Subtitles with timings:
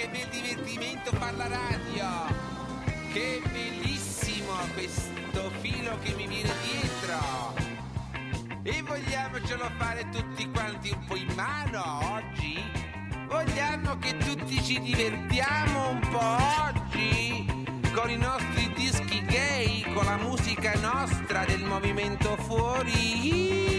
[0.00, 2.08] che bel divertimento far la radio!
[3.12, 7.54] Che bellissimo questo filo che mi viene dietro!
[8.62, 12.58] E vogliamocelo fare tutti quanti un po' in mano oggi?
[13.26, 17.68] Vogliamo che tutti ci divertiamo un po' oggi?
[17.92, 23.69] Con i nostri dischi gay, con la musica nostra del movimento fuori?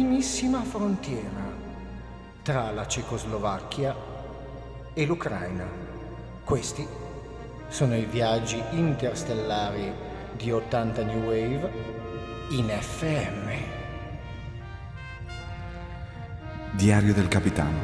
[0.00, 1.52] Ultimissima frontiera
[2.40, 3.94] tra la Cecoslovacchia
[4.94, 5.66] e l'Ucraina.
[6.42, 6.88] Questi
[7.68, 9.92] sono i viaggi interstellari
[10.38, 11.70] di 80 New Wave
[12.48, 13.50] in FM.
[16.70, 17.80] Diario del capitano.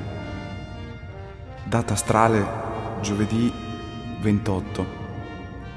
[1.65, 2.47] Data astrale
[3.03, 3.53] giovedì
[4.21, 4.87] 28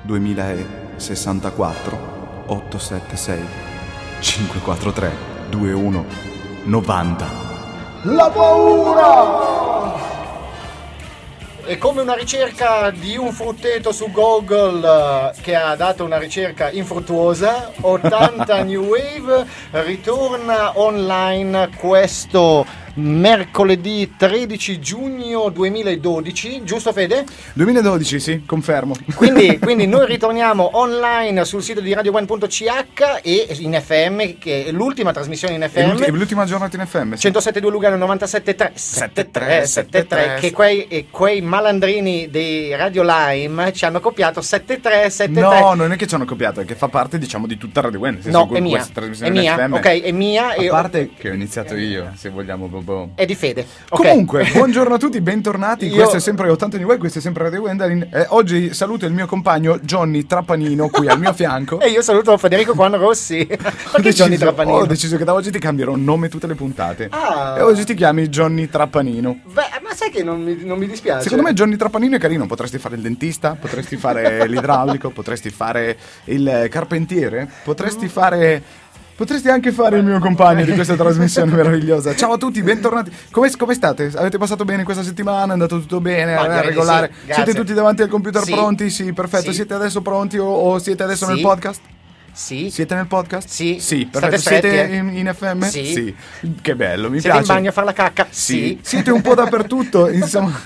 [0.04, 1.98] 2064
[2.46, 3.46] 876
[4.22, 6.06] 543 21
[6.66, 7.26] 90.
[8.04, 9.98] La paura!
[11.66, 16.72] È come una ricerca di un frutteto su Google eh, che ha dato una ricerca
[16.72, 17.72] infruttuosa.
[17.82, 19.46] 80 New Wave
[19.84, 27.26] ritorna online questo mercoledì 13 giugno 2012, giusto Fede?
[27.54, 28.96] 2012, sì, confermo.
[29.16, 35.12] Quindi, quindi noi ritorniamo online sul sito di radio1.ch e in FM, che è l'ultima
[35.12, 36.04] trasmissione in È FM.
[36.04, 37.14] è l'ultima giornata in FM.
[37.14, 37.28] sì.
[37.30, 44.42] 107.2 Lugano 97.3 73 73 che quei, quei malandrini di Radio Lime ci hanno copiato
[44.42, 47.58] 73 73 No, non è che ci hanno copiato, è che fa parte, diciamo, di
[47.58, 48.20] tutta Radio One.
[48.26, 48.72] No, è mia.
[48.72, 52.68] questa È trasmissione mia, ok, è mia A parte che ho iniziato io, se vogliamo
[52.90, 53.10] proprio.
[53.16, 53.66] è di Fede.
[53.90, 54.02] Ok.
[54.02, 55.88] Comunque, buongiorno a tutti, bentornati.
[55.88, 58.08] Io- Questo è sempre 80 New Way, questo è sempre Radio Wendelin.
[58.12, 61.80] Eh, oggi saluto il mio compagno Johnny Trappanino qui al mio fianco.
[61.90, 63.46] E io saluto Federico Juan Rossi.
[63.46, 64.78] Perché Ho deciso- Johnny Trappanino?
[64.78, 67.08] Ho deciso che da oggi ti cambierò nome tutte le puntate.
[67.12, 67.56] Ah.
[67.58, 69.40] E oggi ti chiami Johnny Trappanino.
[69.46, 71.24] Beh, ma sai che non mi, non mi dispiace?
[71.24, 75.98] Secondo me Johnny Trappanino è carino, potresti fare il dentista, potresti fare l'idraulico, potresti fare
[76.26, 78.88] il carpentiere, potresti fare...
[79.20, 82.16] Potresti anche fare il mio compagno di questa trasmissione meravigliosa.
[82.16, 83.12] Ciao a tutti, bentornati.
[83.32, 84.14] Come, come state?
[84.16, 85.48] Avete passato bene questa settimana?
[85.50, 86.36] È andato tutto bene?
[86.36, 87.12] Ma È regolare?
[87.26, 88.54] sì, siete tutti davanti al computer Sì.
[88.54, 88.90] pronti?
[88.90, 89.50] Sì, perfetto.
[89.50, 89.56] Sì.
[89.56, 91.34] Siete adesso pronti o, o siete adesso Sì.
[91.34, 91.82] nel podcast?
[92.32, 92.70] Sì.
[92.72, 93.50] Siete nel podcast?
[93.50, 93.78] Sì.
[93.82, 94.38] Sì, perfetto.
[94.38, 94.96] stretti, Siete eh?
[94.96, 95.64] in, in FM?
[95.64, 96.16] Sì.
[96.62, 97.52] Che bello, mi Siete piace.
[97.52, 98.28] in bagno a fare la cacca?
[98.30, 100.58] Sì, siete un po' dappertutto, insomma,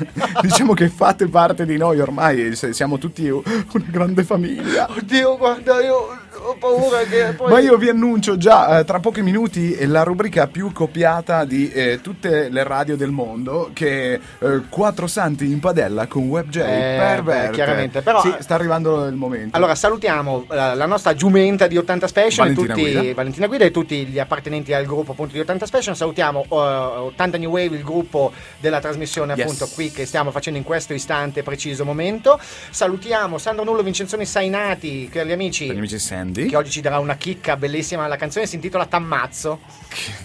[0.41, 3.43] diciamo che fate parte di noi ormai, siamo tutti una
[3.89, 4.87] grande famiglia.
[4.95, 7.51] Oddio, guarda, io ho paura che poi...
[7.51, 11.99] Ma io vi annuncio già eh, tra pochi minuti la rubrica più copiata di eh,
[12.01, 16.57] tutte le radio del mondo, che è eh, Quattro Santi in padella con WebJ.
[16.57, 17.47] Eh, Perverte.
[17.49, 19.55] beh, chiaramente, però- Sì, sta arrivando il momento.
[19.57, 23.13] Allora salutiamo eh, la nostra giumenta di 80 Special, e Valentina tutti, Guida.
[23.13, 25.95] Valentina Guida e tutti gli appartenenti al gruppo appunto di 80 Special.
[25.95, 29.41] Salutiamo eh, 80 New Wave, il gruppo della trasmissione Yes.
[29.45, 32.39] appunto qui che stiamo facendo in questo istante preciso momento.
[32.69, 36.45] Salutiamo Sandro Nullo, Vincenzone Sainati, che gli amici, Per gli amici Sandy.
[36.47, 38.07] che oggi ci darà una chicca bellissima.
[38.07, 39.59] La canzone si intitola Tammazzo,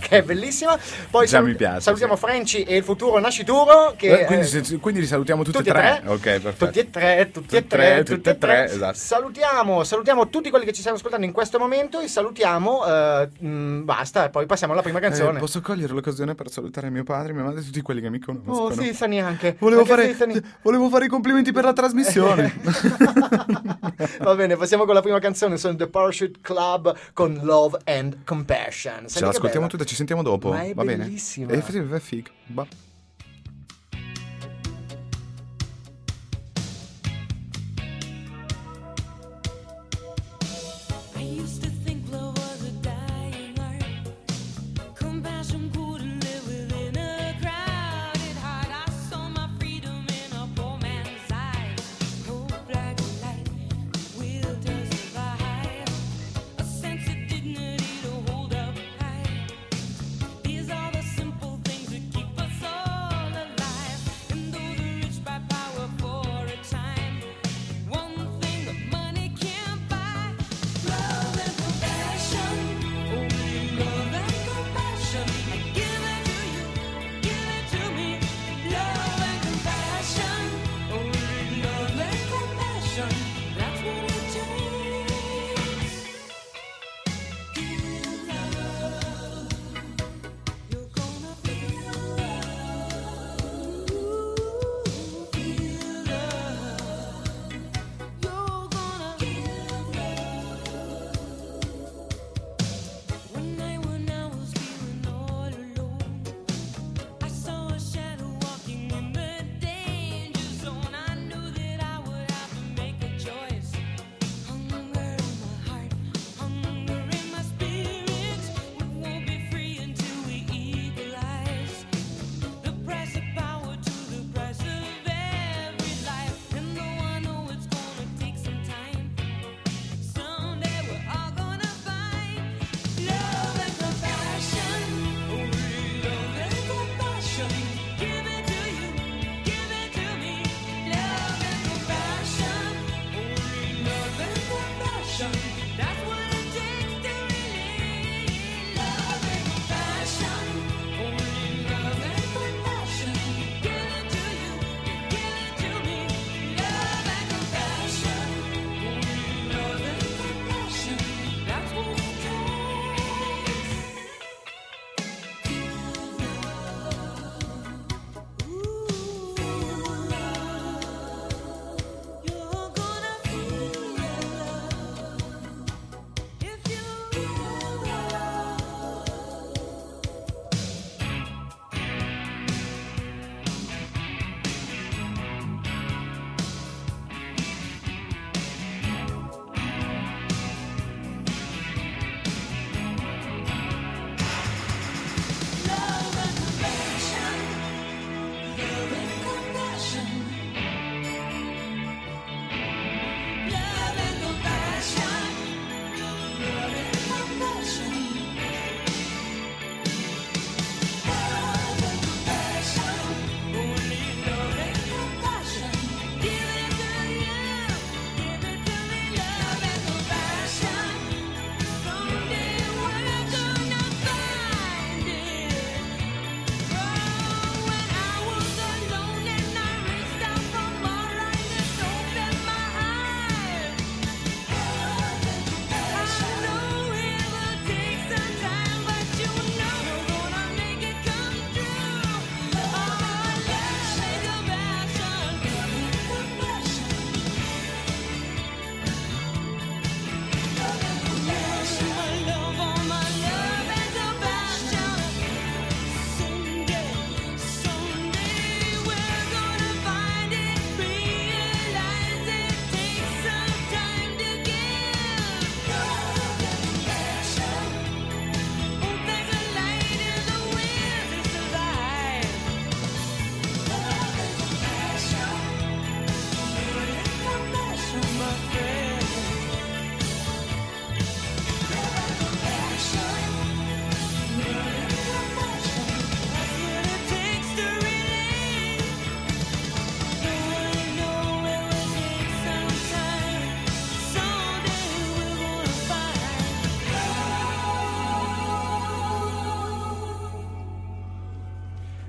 [0.01, 0.79] che è bellissima.
[1.11, 2.21] Poi Già mi piace, salutiamo sì.
[2.21, 3.95] Franci e il futuro Nascituro.
[3.97, 6.01] Che, Eh, quindi, eh, quindi li salutiamo tutti, tutti e tre.
[6.03, 6.11] tre.
[6.11, 6.67] Ok, perfetto.
[6.67, 8.65] Tutti e tre, tutti e Tutti e tre, tre, tutti e tre.
[8.65, 8.97] esatto.
[8.97, 13.85] Salutiamo, salutiamo tutti quelli che ci stanno ascoltando in questo momento e salutiamo, eh, mh,
[13.85, 15.37] basta, e poi passiamo alla prima canzone.
[15.39, 18.19] Eh, posso cogliere l'occasione per salutare mio padre, mia madre e tutti quelli che mi
[18.19, 18.57] conoscono.
[18.57, 19.57] Oh, senza neanche.
[19.59, 22.55] Volevo Anche fare, volevo fare i complimenti per la trasmissione.
[24.21, 29.01] Va bene, passiamo con la prima canzone, sono The Parachute Club con Love and Compassion.
[29.01, 30.51] Senti Ce l'ascoltiamo tutta, ci sentiamo dopo.
[30.51, 31.05] Ma è Va bene?
[31.05, 31.53] bellissima.
[31.53, 32.31] Eh, sì, è figo.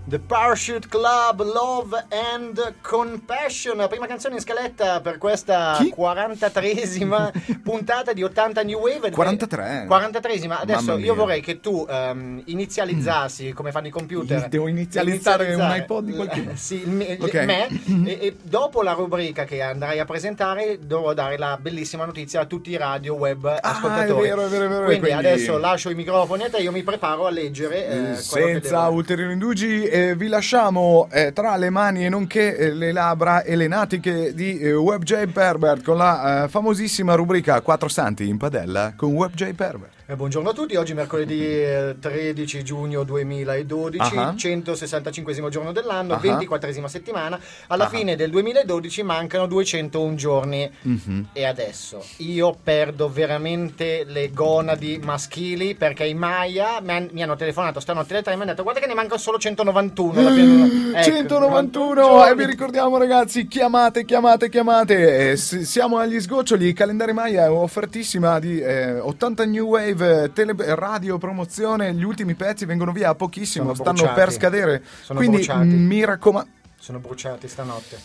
[0.09, 5.93] The Parachute Club Love and Compassion, la prima canzone in scaletta per questa Chi?
[5.95, 9.11] 43esima puntata di 80 New Wave.
[9.11, 9.85] 43.
[9.87, 10.57] 43esima.
[10.61, 14.47] Adesso io vorrei che tu ehm, inizializzassi come fanno i computer.
[14.47, 15.83] Devo inizializzare un Inizializzare.
[15.83, 16.51] iPod di qualcuno.
[16.57, 17.33] sì, me, Ok.
[17.45, 17.67] me,
[18.05, 22.45] e, e dopo la rubrica che andrai a presentare dovrò dare la bellissima notizia a
[22.45, 24.25] tutti i radio web ascoltatori.
[24.25, 26.71] è vero, è vero, è vero, Quindi, quindi- adesso lascio i microfoni a te, io
[26.71, 31.69] mi preparo a leggere eh, Senza devo- ulteriori indugi, eh, vi lasciamo eh, tra le
[31.69, 37.15] mani e nonché eh, le labbra elenatiche di eh, WebJ Pervert con la eh, famosissima
[37.15, 39.98] rubrica 4 santi in padella con WebJ Pervert.
[40.11, 44.33] Eh, buongiorno a tutti, oggi mercoledì eh, 13 giugno 2012, Ah.
[44.35, 46.17] 165 giorno dell'anno, Ah.
[46.17, 47.39] 24 settimana.
[47.67, 47.89] Alla Ah.
[47.89, 50.67] fine del 2012 mancano 201 giorni.
[50.81, 51.27] Mhm.
[51.31, 57.35] E adesso io perdo veramente le gonadi maschili perché i Maya mi, han- mi hanno
[57.35, 60.21] telefonato stanotte alle 3 e mi hanno detto guarda che ne mancano solo 191.
[60.21, 62.31] alla fine- Ecco, 191 giorni.
[62.31, 68.39] e vi ricordiamo ragazzi chiamate chiamate chiamate Eh, siamo agli sgoccioli calendari Maya è offertissima
[68.39, 73.15] di eh, 80 new wave eh, tele- radio promozione gli ultimi pezzi vengono via a
[73.15, 75.67] pochissimo stanno per scadere Sono quindi bruciati.
[75.67, 77.97] mi raccomando Sono bruciati stanotte.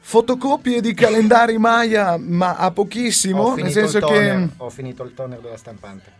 [0.00, 5.56] fotocopie di calendari Maya ma a pochissimo nel senso che ho finito il toner della
[5.56, 6.12] stampante.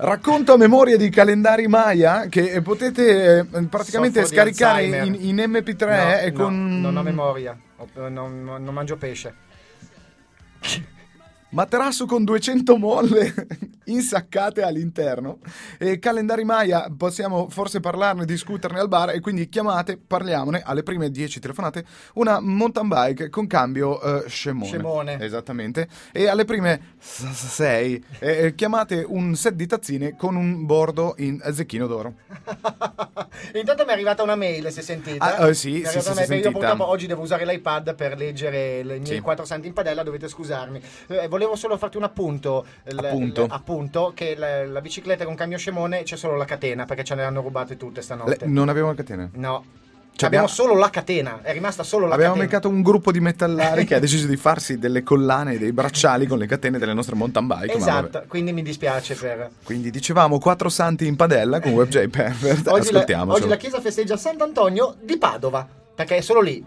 [0.00, 5.36] Racconto a memoria di calendari Maya che potete eh, praticamente Soffro di scaricare in, in
[5.36, 7.58] MP3 No, e no, con non ho memoria,
[7.94, 9.34] non, non mangio pesce.
[11.50, 13.34] Materasso con 200 molle
[13.88, 15.38] insaccate all'interno
[15.78, 21.10] e calendari Maya possiamo forse parlarne, discuterne al bar e quindi chiamate, parliamone alle prime
[21.10, 24.66] 10 telefonate una mountain bike con cambio eh, scemone.
[24.66, 25.20] Scemone.
[25.20, 25.88] Esattamente.
[26.12, 28.04] E alle prime 6
[28.54, 32.14] chiamate un set di tazzine con un bordo in zecchino d'oro.
[33.54, 35.36] Intanto mi è arrivata una mail, si è sentita?
[35.36, 36.42] Ah, eh, sì, Mi sì, sì, mail.
[36.44, 39.20] Io purtroppo oggi devo usare l'iPad per leggere le- i miei Sì.
[39.20, 40.80] quattro santi in padella, dovete scusarmi.
[41.08, 42.66] Eh, volevo solo farti un appunto.
[42.84, 43.44] l- Appunto.
[43.44, 47.14] l- appunto, che la, la bicicletta con cambio scemone c'è solo la catena, perché ce
[47.14, 48.46] ne hanno rubate tutte Le- stanotte.
[48.46, 49.30] non avevamo catene.
[49.34, 49.64] No.
[50.18, 52.48] Cioè, abbiamo abbiamo- solo la catena, è rimasta solo la Abbiamo catena.
[52.50, 56.26] beccato un gruppo di metallari che ha deciso di farsi delle collane e dei bracciali
[56.26, 57.72] con le catene delle nostre mountain bike.
[57.76, 59.48] Esatto, quindi mi dispiace per...
[59.62, 62.66] Quindi dicevamo quattro santi in padella con WebJ Pervert.
[62.66, 65.64] Oggi la, oggi la chiesa festeggia Sant'Antonio di Padova,
[65.94, 66.64] perché è solo lì.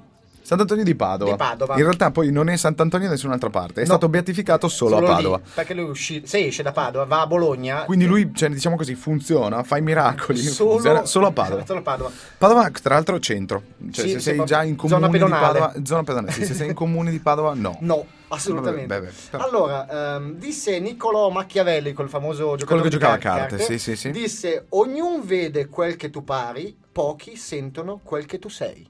[0.52, 1.32] Sant'Antonio di Padova.
[1.32, 1.76] Di Padova.
[1.78, 3.92] In realtà poi non è Sant'Antonio da nessun'altra parte, è No.
[3.92, 5.40] stato beatificato solo, a lì, Padova.
[5.54, 7.84] perché lui usci- se esce da Padova, va a Bologna.
[7.86, 10.40] Quindi lui, cioè, diciamo così, funziona, fa i miracoli.
[10.40, 11.66] solo, funziona solo a Padova.
[11.66, 12.12] Solo a Padova.
[12.38, 13.62] Padova, tra l'altro, centro.
[13.92, 15.60] Cioè, Sì, se sei già in zona comune di pedonale.
[15.60, 16.32] Padova, zona pedonale.
[16.34, 17.78] Sì, se sei in comune di Padova, no.
[17.80, 18.88] No, assolutamente.
[18.94, 23.14] Vabbè, vabbè, però- Allora, ehm, disse Niccolò Machiavelli, col famoso giocatore Quello che di giocava
[23.14, 24.12] a car- carte, sì, sì, sì.
[24.12, 28.86] Disse: Ognuno vede quel che tu pari, pochi sentono quel che tu sei.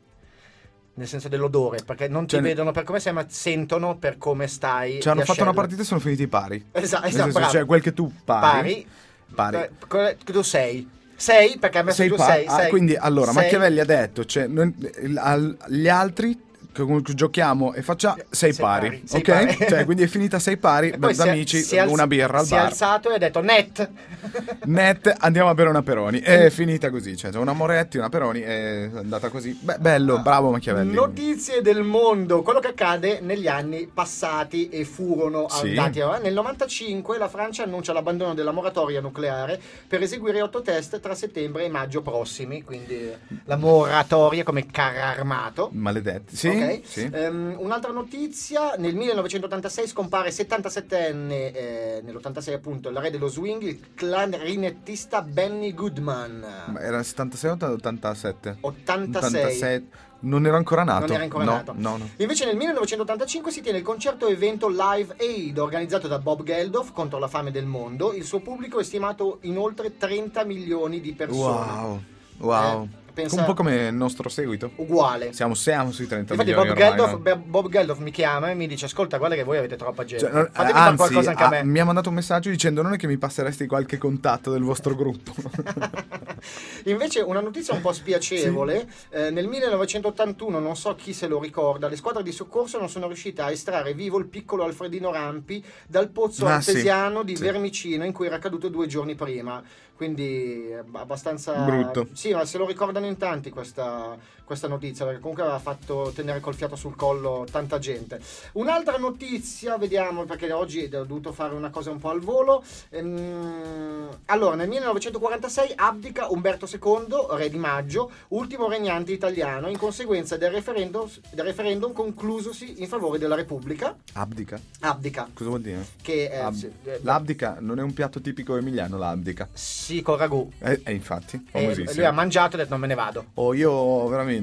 [0.94, 4.48] Nel senso dell'odore, perché non ti Cioè, vedono per come sei, ma sentono per come
[4.48, 5.00] stai.
[5.02, 6.64] Cioè, hanno fatto una partita e sono finiti pari.
[6.72, 8.86] Esatto, esatto, senso, cioè, quel che tu pari.
[9.34, 9.68] Pari.
[9.88, 10.10] pari.
[10.10, 10.88] eh, tu sei.
[11.16, 12.70] Sei perché ha messo Sei tu pa- sei, ah, sei.
[12.70, 13.44] quindi allora Sei.
[13.44, 16.38] Machiavelli ha detto cioè, il- al- gli altri
[16.74, 19.26] con cui giochiamo e facciamo sei, Sei pari, pari, sei ok?
[19.56, 19.58] pari.
[19.70, 22.40] Cioè, quindi è finita sei pari, da si è- amici, si è alz- una birra
[22.40, 22.66] al Si è bar.
[22.68, 23.90] alzato e ha detto net.
[24.66, 26.20] Net, andiamo a bere una Peroni.
[26.20, 29.58] È finita così, cioè c'è una Moretti, una Peroni, è andata così.
[29.60, 30.94] Beh, bello, bravo Machiavelli.
[30.94, 35.70] Notizie del mondo, quello che accade negli anni passati e furono Sì.
[35.78, 36.00] andati.
[36.22, 41.66] Nel 95 la Francia annuncia l'abbandono della moratoria nucleare per eseguire otto test tra settembre
[41.66, 43.12] e maggio prossimi, quindi
[43.46, 45.70] la moratoria come carro armato.
[45.74, 46.82] Maledetti, sì, Ok.
[46.84, 47.10] sì.
[47.12, 53.94] Ehm, un'altra notizia, nel 1986 scompare 77enne, eh, nell'86 appunto, il re dello swing, il
[53.94, 56.46] clarinettista Benny Goodman.
[56.68, 58.58] Ma era 76 o 87?
[58.62, 59.88] 86.
[60.22, 61.08] Non ero ancora nato.
[61.08, 61.74] Non era ancora no, nato.
[61.76, 62.10] No, no.
[62.18, 67.18] Invece nel 1985 si tiene il concerto evento Live Aid organizzato da Bob Geldof contro
[67.18, 68.14] la fame del mondo.
[68.14, 71.72] Il suo pubblico è stimato in oltre 30 milioni di persone.
[71.72, 72.04] Wow,
[72.38, 72.84] wow.
[72.84, 74.72] Eh, pensa- Un po' come il nostro seguito.
[74.76, 75.34] Uguale.
[75.34, 79.18] Siamo, siamo sui 30 Infatti Bob Geldof, Bob Geldof mi chiama e mi dice ascolta
[79.18, 80.26] guarda che voi avete troppa gente.
[80.26, 81.64] Cioè, non- Fatemi anzi, qualcosa anche a ha- me.
[81.64, 84.96] mi ha mandato un messaggio dicendo non è che mi passeresti qualche contatto del vostro
[84.96, 85.34] gruppo.
[86.86, 91.88] Invece una notizia un po' spiacevole, eh, nel 1981, non so chi se lo ricorda,
[91.88, 96.10] le squadre di soccorso non sono riuscite a estrarre vivo il piccolo Alfredino Rampi dal
[96.10, 97.44] pozzo Ah, sì, artesiano di sì.
[97.44, 99.62] Vermicino in cui era caduto due giorni prima.
[100.02, 101.54] Quindi eh, abbastanza...
[101.64, 102.08] Brutto.
[102.14, 106.40] Sì, ma se lo ricordano in tanti questa, questa notizia, perché comunque aveva fatto tenere
[106.40, 108.20] col fiato sul collo tanta gente.
[108.54, 112.64] Un'altra notizia, vediamo, perché oggi ho dovuto fare una cosa un po' al volo.
[112.90, 120.38] Ehm, allora, nel 1946 abdica Umberto II, re di Maggio, ultimo regnante italiano in conseguenza
[120.38, 123.96] del referendum, del referendum conclusosi in favore della Repubblica.
[124.14, 124.60] Abdica?
[124.82, 125.30] Abdica.
[125.34, 125.86] Cosa vuol dire?
[126.02, 129.48] Che eh, Ab- sì, eh, L'abdica non è un piatto tipico emiliano, l'abdica.
[129.54, 130.50] sì, con ragù.
[130.60, 132.12] Eh, eh, infatti, E lui ha famosissimo.
[132.12, 133.26] mangiato e ha detto non me ne vado.
[133.36, 134.40] Oh, io veramente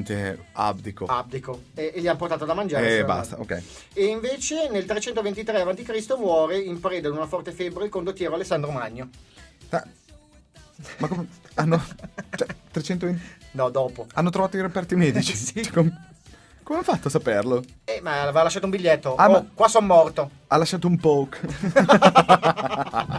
[0.52, 1.04] abdico.
[1.06, 1.62] Abdico.
[1.74, 2.88] E, e gli hanno portato da mangiare.
[2.88, 3.62] se e basta, ok.
[3.94, 6.14] E invece nel 323 a.C.
[6.18, 9.08] muore in preda ad una forte febbre il condottiero Alessandro Magno.
[9.70, 9.84] Ah,
[10.98, 11.82] Ma come hanno
[12.36, 14.06] cioè, 320 No, dopo.
[14.14, 15.34] hanno trovato i reperti medici.
[15.36, 15.62] Sì.
[15.62, 16.06] Cioè, com-
[16.62, 17.64] come hanno fatto a saperlo?
[17.84, 19.14] Eh, ma aveva lasciato un biglietto.
[19.16, 20.30] Ah, oh, ma- qua sono morto.
[20.48, 21.40] Ha lasciato un poke.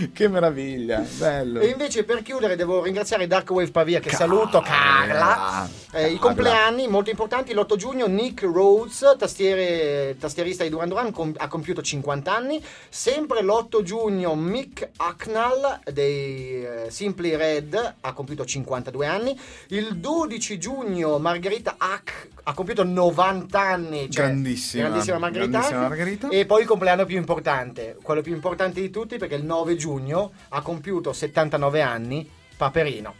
[0.12, 1.60] che meraviglia, bello.
[1.60, 5.68] E invece per chiudere devo ringraziare Dark Wave Pavia che saluto Carla.
[5.92, 11.34] Eh, I compleanni molto importanti, l'8 giugno Nick Rhodes, tastiere- tastierista di Duran Duran, com-
[11.36, 12.62] ha compiuto 50 anni.
[12.88, 19.36] Sempre l'8 giugno Mick Hucknall dei eh, Simply Red ha compiuto 52 anni.
[19.68, 24.08] Il 12 giugno Margherita Hack ha compiuto 90 anni.
[24.10, 24.84] Cioè, Grandissima.
[24.84, 25.50] Grandissima Margherita.
[25.50, 25.88] Grandissima.
[25.88, 26.28] Margherita.
[26.28, 30.30] E poi il compleanno più importante, quello più importante di tutti perché il 9 giugno
[30.50, 33.14] ha compiuto 79 anni Paperino.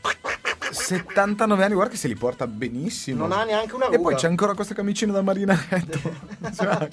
[0.70, 3.26] 79 anni, guarda che se li porta benissimo.
[3.26, 4.00] Non ha neanche una E ruga.
[4.00, 5.98] poi c'è ancora questa camicina da marinaretto.
[6.56, 6.88] Cioè,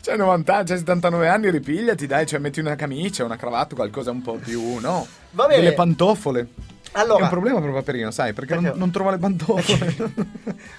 [0.00, 4.10] c'è 90 anni, c'è 79 anni, ripigliati, dai, cioè metti una camicia, una cravatta, qualcosa
[4.10, 5.06] un po' più, no?
[5.32, 5.62] Va bene.
[5.62, 6.48] Delle pantofole.
[6.94, 8.68] Allora- È un problema per Paperino, sai, perché, Perché?
[8.70, 9.96] Non, non trova le pantofole.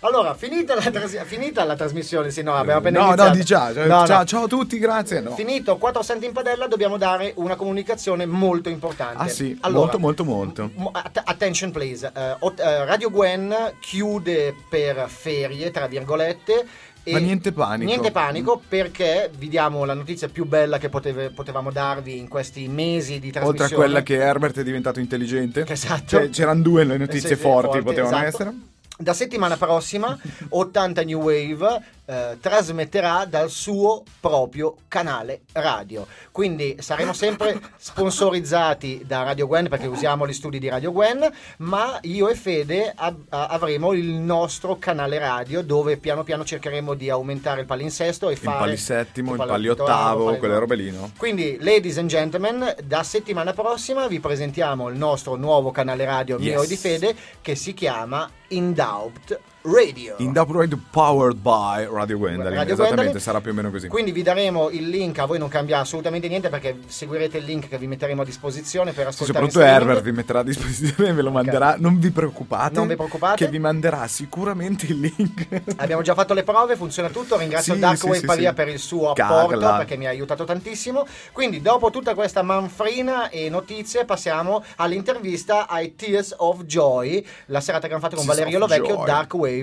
[0.01, 3.29] Allora, finita la, tras- finita la trasmissione, sì, no, abbiamo appena no, iniziato.
[3.29, 3.73] no, di già.
[3.73, 4.07] cioè, No, no.
[4.07, 5.19] ciao, ciao a tutti, grazie.
[5.21, 5.31] No.
[5.31, 9.23] Finito quattro santi in padella, dobbiamo dare una comunicazione molto importante.
[9.23, 10.71] Ah sì, Allora, molto, molto, molto.
[10.75, 12.09] mo- att- attention please.
[12.15, 16.65] Eh, ot- eh, Radio Gwen chiude per ferie, tra virgolette.
[17.11, 17.89] Ma niente panico.
[17.89, 22.67] Niente panico perché vi diamo la notizia più bella che poteve- potevamo darvi in questi
[22.67, 23.61] mesi di trasmissione.
[23.61, 25.65] Oltre a quella che Herbert è diventato intelligente.
[25.67, 26.03] Esatto.
[26.07, 28.27] Cioè, c'erano due le notizie forti, forti, potevano esatto.
[28.27, 28.53] essere.
[28.97, 30.17] Da settimana prossima
[30.49, 36.05] 80 New Wave eh, trasmetterà dal suo proprio canale radio.
[36.31, 41.97] Quindi saremo sempre sponsorizzati da Radio Gwen perché usiamo gli studi di Radio Gwen, ma
[42.01, 47.09] io e Fede ab- a- avremo il nostro canale radio dove piano piano cercheremo di
[47.09, 51.11] aumentare il palinsesto e Il fare palisettimo, il pali- paliottavo, pali- quelle robe lì, no?
[51.17, 56.61] quindi, ladies and gentlemen, da settimana prossima vi presentiamo il nostro nuovo canale radio mio
[56.61, 56.63] Yes.
[56.63, 60.13] e di Fede che si chiama Indoubt Radio.
[60.19, 62.53] In Dub Radio Powered by Radio Gwendolyn.
[62.53, 63.19] Radio Esattamente, Gwendolyn.
[63.19, 63.87] sarà più o meno così.
[63.87, 67.67] Quindi vi daremo il link, a voi non cambia assolutamente niente perché seguirete il link
[67.67, 69.81] che vi metteremo a disposizione per Sì, ascoltare in soprattutto.
[69.83, 71.77] Herbert vi metterà a disposizione e ve lo manderà.
[71.79, 72.75] Non vi preoccupate.
[72.75, 73.43] Non vi preoccupate.
[73.43, 75.47] Che vi manderà sicuramente il link.
[75.77, 77.35] Abbiamo già fatto le prove, funziona tutto.
[77.37, 78.53] Ringrazio Sì, Dark sì, Wave sì, sì.
[78.53, 79.41] per il suo Carla.
[79.41, 81.07] apporto perché mi ha aiutato tantissimo.
[81.31, 87.87] Quindi, dopo tutta questa manfrina e notizie, passiamo all'intervista ai Tears of Joy, la serata
[87.87, 89.05] che hanno fatto con Tears Valerio Lovecchio, Joy.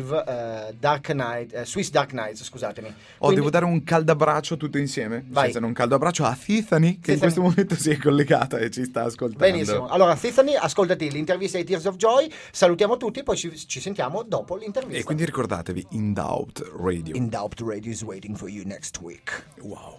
[0.01, 0.25] Dark Wave,
[0.69, 2.89] eh, Dark Knight, eh, Swiss Dark Knights, scusatemi.
[2.89, 5.25] Oh, Quindi- devo dare un caldabraccio tutto insieme.
[5.29, 5.51] Vai.
[5.51, 7.15] Senza un caldabraccio a Tiffany, che Tiffany.
[7.15, 9.45] in questo momento si è collegata e ci sta ascoltando.
[9.45, 9.89] Benissimo.
[9.89, 12.31] Allora, Tiffany, ascoltati l'intervista ai Tears of Joy.
[12.51, 15.01] Salutiamo tutti, poi ci, ci sentiamo dopo l'intervista.
[15.01, 17.15] E quindi ricordatevi, In Doubt Radio.
[17.15, 19.45] In Doubt Radio is waiting for you next week.
[19.61, 19.99] Wow.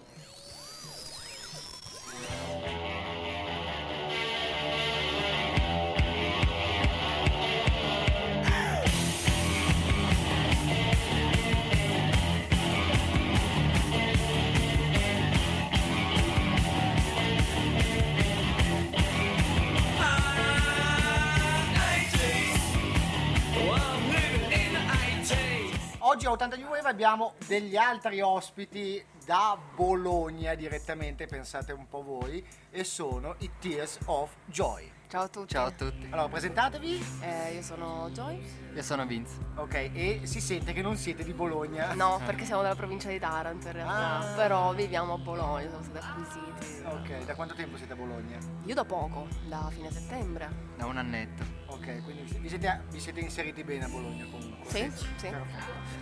[26.06, 32.02] Oggi a 80 New Wave abbiamo degli altri ospiti da Bologna direttamente, pensate un po'
[32.02, 34.92] voi, e sono i Tears of Joy.
[35.08, 35.54] Ciao a tutti.
[35.54, 38.44] Ciao a tutti, Allora, presentatevi, Eh, io sono Joy.
[38.74, 39.32] io sono Vince.
[39.54, 41.94] ok, e si sente che non siete di Bologna.
[41.94, 44.18] No, perché siamo della provincia di Taranto in realtà.
[44.18, 44.34] Ah.
[44.34, 46.82] Però viviamo a Bologna, siamo stati acquisiti.
[46.84, 48.36] Ok, da quanto tempo siete a Bologna?
[48.64, 50.50] Io da poco, da fine settembre.
[50.76, 51.62] Da un annetto.
[51.74, 54.70] Ok, quindi vi siete, vi siete inseriti bene a Bologna comunque.
[54.70, 55.28] Sì, sì.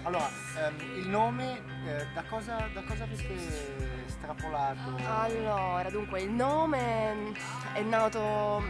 [0.02, 4.96] Allora, ehm, il nome, eh, da, cosa, da cosa avete strapolato?
[5.08, 7.32] Allora, dunque, il nome
[7.72, 8.62] è nato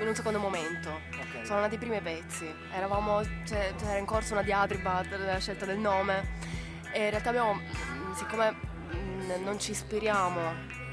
[0.00, 1.00] in un secondo momento.
[1.18, 1.44] Ok.
[1.44, 2.48] Sono nati i primi pezzi.
[2.72, 6.28] Eravamo, cioè, c'era in corso una diatriba della scelta del nome.
[6.92, 8.56] E in realtà abbiamo, mh, siccome
[9.42, 10.40] non ci ispiriamo,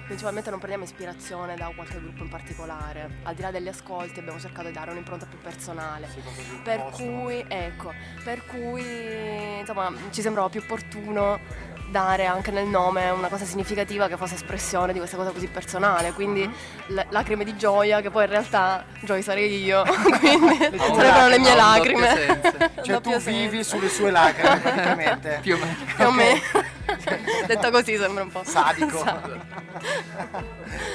[0.05, 3.09] principalmente non prendiamo ispirazione da qualche gruppo in particolare.
[3.23, 6.07] Al di là degli ascolti abbiamo cercato di dare un'impronta più personale.
[6.07, 6.21] Sì,
[6.63, 7.03] Per posto.
[7.03, 11.39] cui, ecco, per cui insomma ci sembrava più opportuno
[11.93, 16.11] dare anche nel nome una cosa significativa che fosse espressione di questa cosa così personale,
[16.11, 16.43] quindi
[16.87, 19.83] l- lacrime di gioia che poi in realtà Joy sarei io,
[20.19, 22.07] quindi sarebbero le mie lacrime.
[22.15, 22.71] senso.
[22.83, 23.77] Cioè tu Doppio vivi senso.
[23.77, 25.39] sulle sue lacrime praticamente.
[25.41, 25.75] Più o meno.
[25.95, 26.39] Più o meno.
[27.47, 28.41] Detta così sembra un po'.
[28.43, 28.97] Sadico.
[28.97, 29.39] Sadico.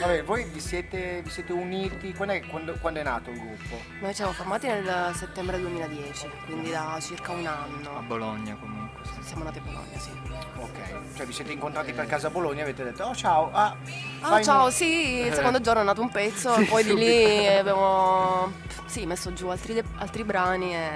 [0.00, 3.80] Vabbè, voi vi siete, vi siete uniti, quando è, quando- quando è nato il gruppo?
[4.00, 8.02] Noi ci siamo formati nel settembre 2010, quindi da circa un A anno.
[8.06, 9.00] Bologna comunque.
[9.04, 9.26] sì.
[9.28, 10.11] Siamo nati a Bologna, sì.
[10.60, 13.76] Ok, cioè vi siete incontrati per casa a Bologna e avete detto oh ciao, ah,
[14.20, 18.52] fai- ciao, sì, il secondo giorno è nato un pezzo, e poi di lì abbiamo
[18.86, 20.88] sì, messo giù altri, de- altri brani e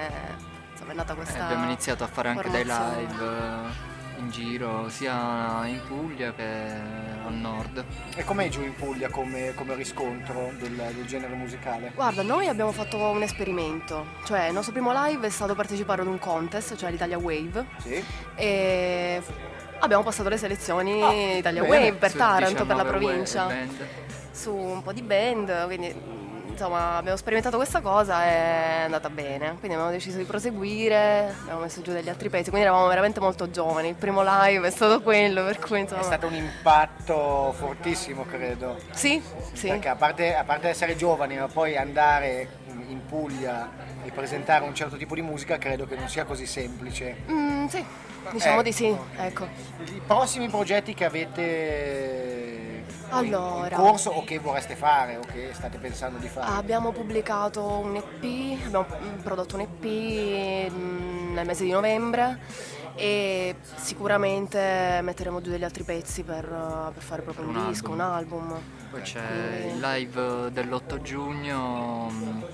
[0.72, 1.44] insomma è nata Eh, questa.
[1.44, 7.32] abbiamo iniziato a fare anche dei live eh, in giro, sia in Puglia che al
[7.34, 7.84] nord.
[8.16, 11.92] E com'è giù in Puglia come, come riscontro del, del genere musicale?
[11.94, 16.08] Guarda, noi abbiamo fatto un esperimento, cioè il nostro primo live è stato partecipare ad
[16.08, 18.04] un contest, cioè l'Italia Wave, Sì?
[18.36, 19.22] e
[19.82, 21.74] abbiamo passato le selezioni Ah, Italia bene.
[21.76, 23.48] Wave per Su Taranto, per la 19 provincia,
[24.30, 29.10] su un po' di band, quindi mm, insomma abbiamo sperimentato questa cosa e è andata
[29.10, 33.20] bene, quindi abbiamo deciso di proseguire, abbiamo messo giù degli altri pezzi, quindi eravamo veramente
[33.20, 36.00] molto giovani, il primo live è stato quello, per cui insomma...
[36.00, 38.78] È stato un impatto fortissimo credo.
[38.92, 39.20] Sì,
[39.52, 39.68] sì.
[39.68, 43.70] Perché a parte, a parte essere giovani, ma poi andare in Puglia
[44.04, 47.16] e presentare un certo tipo di musica credo che non sia così semplice.
[47.30, 47.84] Mm, sì,
[48.30, 49.46] diciamo Eh, di sì, ecco.
[49.84, 53.76] I prossimi progetti che avete Allora.
[53.76, 56.46] in corso o che vorreste fare o che state pensando di fare?
[56.52, 62.38] Abbiamo pubblicato un EP, abbiamo mm, prodotto un EP mm, nel mese di novembre
[62.94, 66.44] e sicuramente metteremo giù degli altri pezzi per,
[66.92, 68.06] per fare proprio un, Un disco, album.
[68.06, 68.60] un album.
[68.90, 72.44] Poi c'è Quindi- il live dell'8 giugno, mh,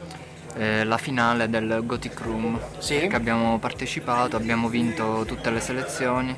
[0.56, 2.58] eh, la finale del Gothic Room.
[2.78, 3.06] Sì.
[3.06, 6.36] Che abbiamo partecipato, abbiamo vinto tutte le selezioni.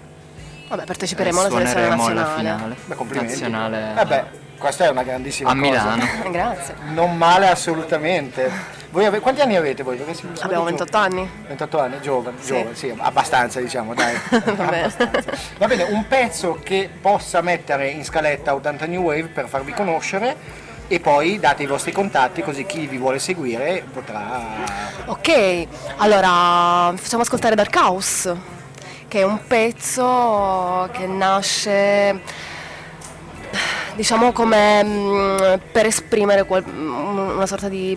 [0.68, 2.56] Vabbè, parteciperemo alla selezione suoneremo alla nazionale.
[2.56, 2.76] finale.
[2.86, 3.32] Beh, complimenti.
[3.32, 4.24] Nazionale Vabbè,
[4.56, 5.64] questa è una grandissima a cosa.
[5.68, 6.02] Milano.
[6.24, 6.74] Eh, Grazie.
[6.92, 8.78] Non male assolutamente.
[8.90, 9.94] Voi ave- quanti anni avete voi?
[10.00, 11.18] Abbiamo dei 28 giovani.
[11.20, 11.30] anni.
[11.48, 12.46] 28 anni, giovane, Sì.
[12.48, 14.14] giovane, sì, abbastanza diciamo, dai.
[14.56, 14.92] Va bene.
[15.58, 20.36] Va bene, un pezzo che possa mettere in scaletta 80 New Wave per farvi conoscere
[20.92, 24.42] e poi date i vostri contatti così chi vi vuole seguire potrà...
[25.04, 28.36] Ok, allora facciamo ascoltare Dark House,
[29.06, 32.20] che è un pezzo che nasce,
[33.94, 35.36] diciamo, come mm,
[35.70, 37.96] per esprimere mm, una sorta di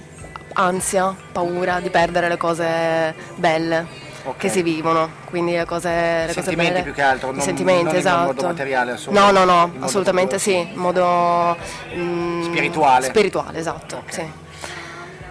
[0.53, 4.37] ansia, paura di perdere le cose belle Ok.
[4.37, 7.83] che si vivono, quindi le cose, le cose Sentimenti più che altro, I non- sentimenti,
[7.83, 8.23] non in esatto.
[8.25, 11.57] modo materiale, solo no, no, in no, modo assolutamente proprio- sì, in modo
[11.93, 13.05] mm, Spirituale.
[13.07, 14.41] Spirituale, esatto, sì.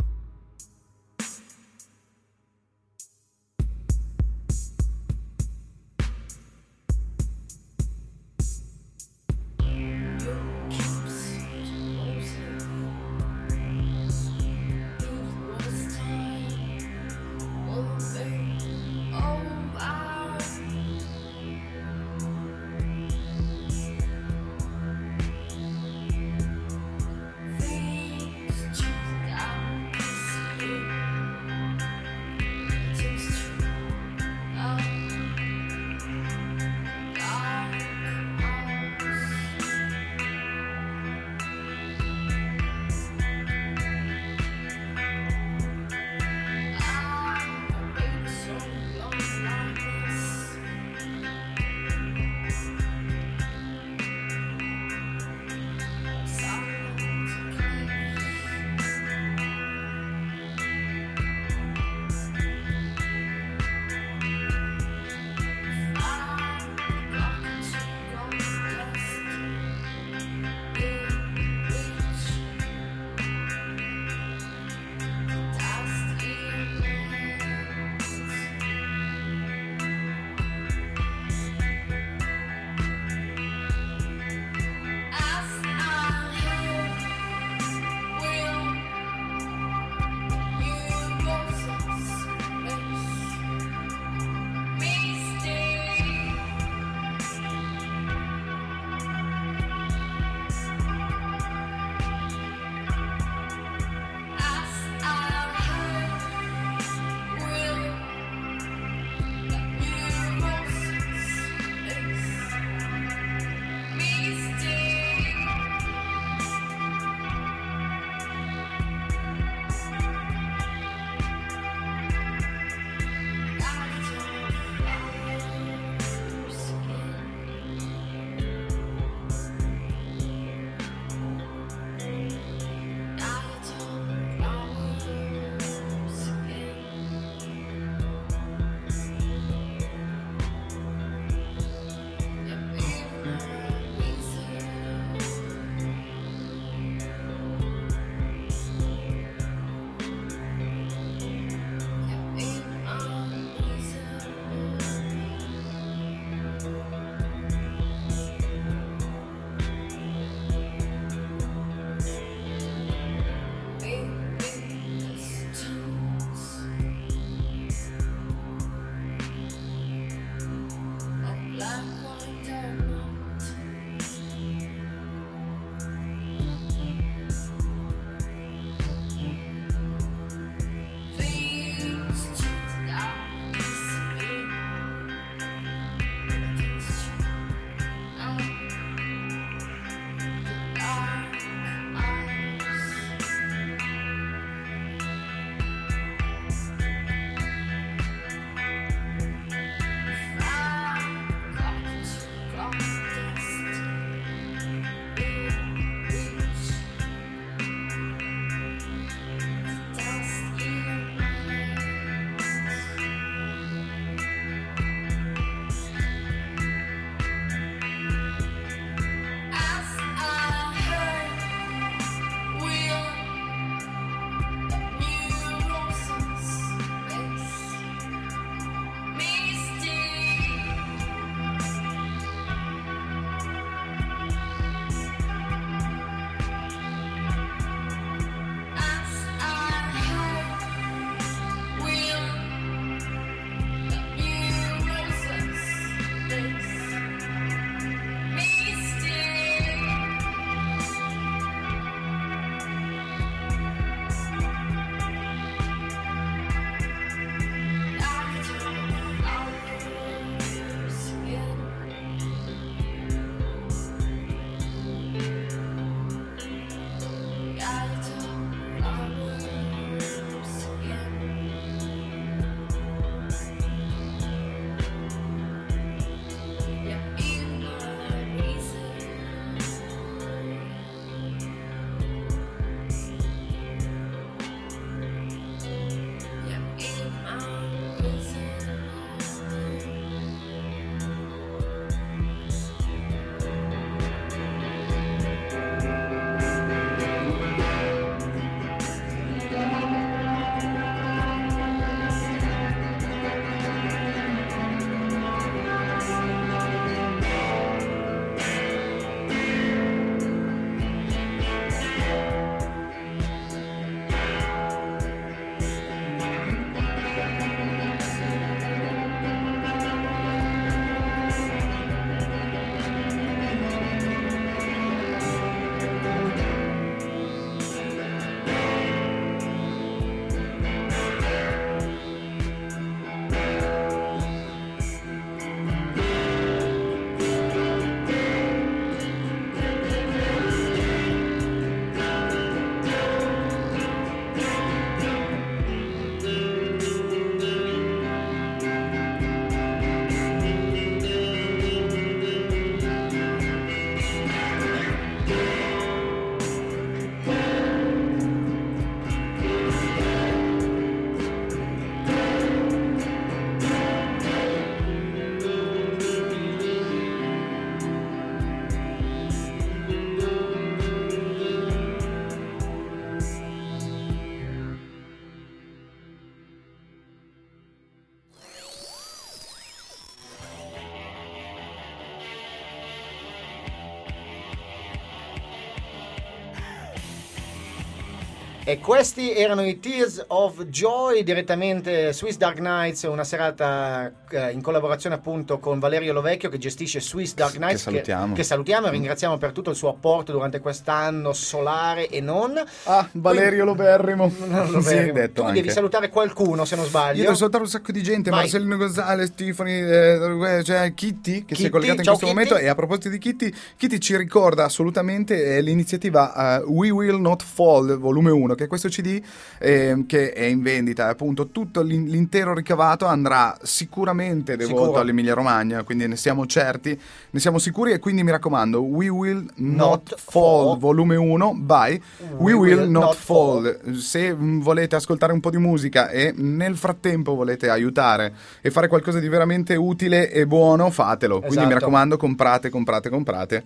[388.75, 394.61] E questi erano i Tears of Joy direttamente Swiss Dark Nights, una serata eh, in
[394.61, 397.81] collaborazione appunto con Valerio Lovecchio che gestisce Swiss Dark Nights.
[397.83, 398.33] salutiamo.
[398.33, 402.53] Che, salutiamo e ringraziamo per tutto il suo apporto durante quest'anno solare e non.
[402.85, 404.31] Ah, Valerio Loberrimo.
[404.47, 405.61] Non lo Sì, detto tu anche.
[405.61, 407.17] devi salutare qualcuno se non sbaglio.
[407.17, 408.39] Io devo salutare un sacco di gente, Vai.
[408.41, 412.33] Marcellino Gonzalez, Tiffany, eh, cioè Kitty che si Kitty, è collegata in questo Kitty.
[412.33, 417.19] momento e a proposito di Kitty, Kitty ci ricorda assolutamente eh, l'iniziativa eh, We Will
[417.19, 419.21] Not Fall volume 1, che è questo CD
[419.59, 424.99] eh, che è in vendita, appunto tutto l'in- l'intero ricavato andrà sicuramente devoto Sicuro.
[424.99, 426.99] all'Emilia Romagna, quindi ne siamo certi,
[427.29, 430.77] ne siamo sicuri e quindi mi raccomando, We Will Not, Not Fall, Fall.
[430.79, 432.01] volume 1 by
[432.37, 433.95] We, Will, Not, Fall.
[433.97, 438.87] Se mm, volete ascoltare un po' di musica e nel frattempo volete aiutare e fare
[438.87, 441.39] qualcosa di veramente utile e buono, fatelo.
[441.39, 441.67] Quindi Esatto.
[441.67, 443.63] mi raccomando, comprate, comprate, comprate.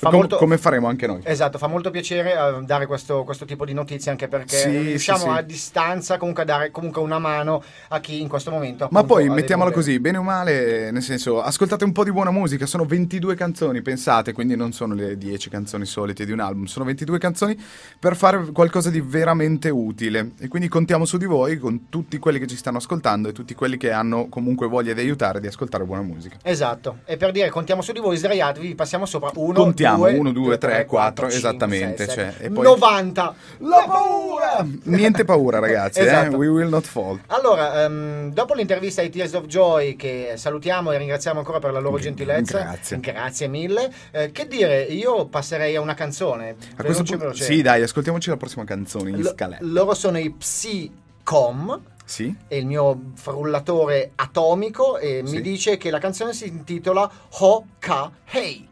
[0.00, 1.20] Com- molto- Come faremo anche noi.
[1.24, 5.18] Esatto, fa molto piacere eh, dare questo, questo tipo di notizie anche perché Sì, riusciamo
[5.18, 5.30] sì, sì.
[5.30, 9.28] a distanza comunque a dare comunque una mano a chi in questo momento Ma poi
[9.28, 13.34] mettiamola così, bene o male, nel senso, ascoltate un po' di buona musica, sono 22
[13.34, 17.58] canzoni, pensate, quindi non sono le 10 canzoni solite di un album, sono 22 canzoni
[17.98, 20.32] per fare qualcosa di veramente utile.
[20.38, 23.54] E quindi contiamo su di voi, con tutti quelli che ci stanno ascoltando e tutti
[23.54, 26.36] quelli che hanno comunque voglia di aiutare, di ascoltare buona musica.
[26.42, 30.18] Esatto, e per dire contiamo su di voi, sdraiatevi, vi passiamo sopra 1, Contiamo, 2,
[30.18, 33.34] uno, due, tre, quattro, esattamente, cioè, e poi- 90!
[33.58, 34.66] La paura!
[34.84, 36.32] Niente paura ragazzi, Esatto.
[36.32, 36.36] eh?
[36.36, 37.18] we will not fall.
[37.26, 41.80] Allora, ehm, dopo l'intervista ai Tears of Joy, che salutiamo e ringraziamo ancora per la
[41.80, 43.00] loro gentilezza, grazie.
[43.00, 43.92] grazie mille.
[44.12, 46.54] eh, che dire, io passerei a una canzone.
[46.76, 49.64] A questo punto, sì dai, ascoltiamoci la prossima canzone in Lo- scaletta.
[49.66, 51.80] loro sono i Psycom.
[52.06, 52.34] Sì?
[52.46, 55.36] È il mio frullatore atomico e Sì.
[55.36, 58.68] mi dice che la canzone si intitola Ho Ka Hey.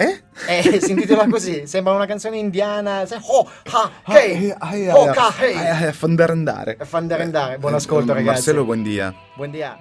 [0.00, 0.22] Eh?
[0.48, 3.04] Eh, si intitola così, sembra una canzone indiana.
[3.26, 4.54] Ho Ha Hey.
[4.58, 5.88] ah, Ka Hey.
[5.88, 6.76] eh, Fandare andare.
[6.80, 7.58] Fa andare andare.
[7.58, 8.30] Buon Eh, ascolto, ragazzi.
[8.30, 9.14] Marcello, buon dia.
[9.36, 9.76] Buon dia.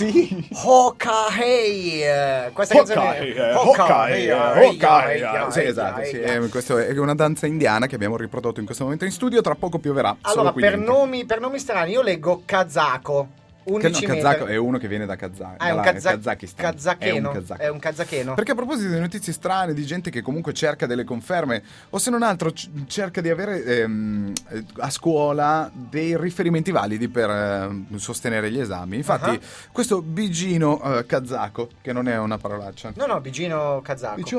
[0.00, 0.48] Sì.
[0.64, 2.50] Hawkeye!
[2.54, 3.00] Questa canzone
[3.52, 5.50] Hawkeye, Hawkeye, Hawkeye.
[5.50, 9.04] Sì, esatto, sì, eh, questo è una danza indiana che abbiamo riprodotto in questo momento
[9.04, 10.16] in studio, tra poco pioverà.
[10.22, 13.28] Allora, per nomi, per nomi strani, io leggo Kazako.
[13.62, 14.14] Che 11 no.
[14.14, 16.64] Kazako è uno che viene da Kazakh, Ah, è un Kazak- Kazakistan.
[16.72, 17.32] kazacheno.
[17.32, 17.56] È un.
[17.58, 18.34] È un kazacheno.
[18.34, 22.10] Perché a proposito di notizie strane, di gente che comunque cerca delle conferme, o se
[22.10, 27.84] non altro c- cerca di avere ehm, eh, a scuola dei riferimenti validi per eh,
[27.98, 28.96] sostenere gli esami.
[28.96, 29.38] Infatti, Ah.
[29.72, 34.16] questo bigino eh, kazako, che non è una parolaccia, No, no, Bigino Kazako.
[34.16, 34.36] dice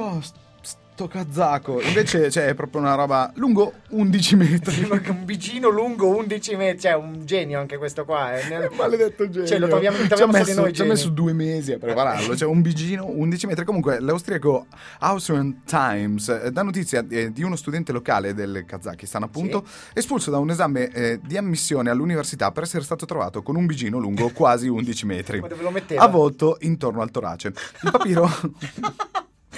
[0.94, 4.88] sto kazako, invece cioè, è proprio una roba lungo 11 metri.
[4.90, 8.38] un bigino lungo 11 metri, cioè un genio anche questo qua.
[8.38, 8.42] eh.
[8.42, 9.48] Che Maledetto genio.
[9.48, 10.90] Cioè, lo troviamo, lo ci ha troviamo messo, ci ha geni.
[10.90, 12.36] messo due mesi a prepararlo.
[12.36, 13.66] Cioè, un bigino 11 metri.
[13.66, 14.68] Comunque, l'austriaco
[15.00, 20.38] Austrian Times eh, dà notizia eh, di uno studente locale del Kazakistan, appunto, espulso da
[20.38, 24.68] un esame eh, di ammissione all'università per essere stato trovato con un bigino lungo quasi
[24.68, 25.40] 11 metri.
[25.40, 26.02] Ma dove lo metteva?
[26.04, 27.48] Avvolto intorno al torace.
[27.82, 28.30] Il papiro.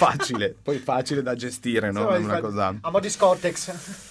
[0.05, 2.03] facile, poi facile da gestire, no?
[2.09, 2.75] Non una cosa.
[2.81, 4.01] A mo' di Scortex.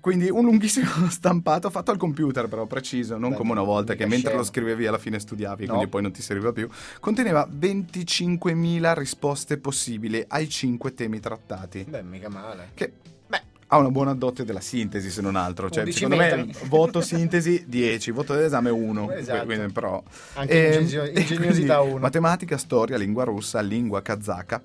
[0.00, 4.04] Quindi un lunghissimo stampato fatto al computer, però preciso, non Beh, come una volta che
[4.06, 4.44] mentre lo scemo.
[4.52, 5.72] scrivevi alla fine studiavi, No.
[5.72, 6.68] quindi poi non ti serviva più.
[7.00, 11.84] Conteneva 25.000 risposte possibili ai 5 temi trattati.
[11.88, 12.70] Beh, mica male.
[12.74, 12.92] Che
[13.26, 15.70] Beh, ha una buona dote della sintesi, se non altro.
[15.70, 16.66] Cioè, 11 secondo me, metri.
[16.68, 19.12] voto sintesi 10, voto dell'esame 1.
[19.12, 19.44] Esatto.
[19.44, 20.02] Quindi, però.
[20.34, 20.80] Anche e
[21.14, 22.00] ingegnosità quindi 1.
[22.00, 24.62] Matematica, storia, lingua russa, lingua kazaka.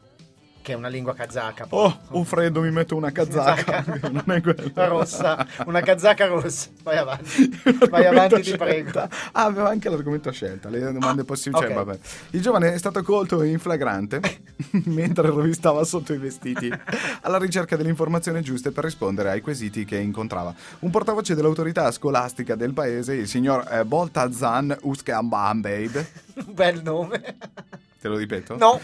[0.62, 1.66] Che è una lingua kazaka.
[1.70, 3.84] Oh, ho freddo, mi metto una kazaka.
[4.12, 4.72] non è quello.
[4.74, 6.70] rossa, una kazaka rossa.
[6.84, 7.60] Vai avanti.
[7.90, 9.00] Vai avanti, ti prego.
[9.00, 11.62] Ah, aveva anche l'argomento a scelta, le domande Ah, possibili.
[11.62, 11.76] Cioè, ok.
[11.84, 12.00] vabbè.
[12.32, 14.20] Il giovane è stato colto in flagrante
[14.86, 16.72] mentre rovistava sotto i vestiti
[17.22, 20.54] alla ricerca delle informazioni giuste per rispondere ai quesiti che incontrava.
[20.80, 26.06] Un portavoce dell'autorità scolastica del paese, il signor eh, Boltazan Uskambambeib,
[26.46, 27.36] Un bel nome.
[28.00, 28.58] te lo ripeto?
[28.58, 28.80] No.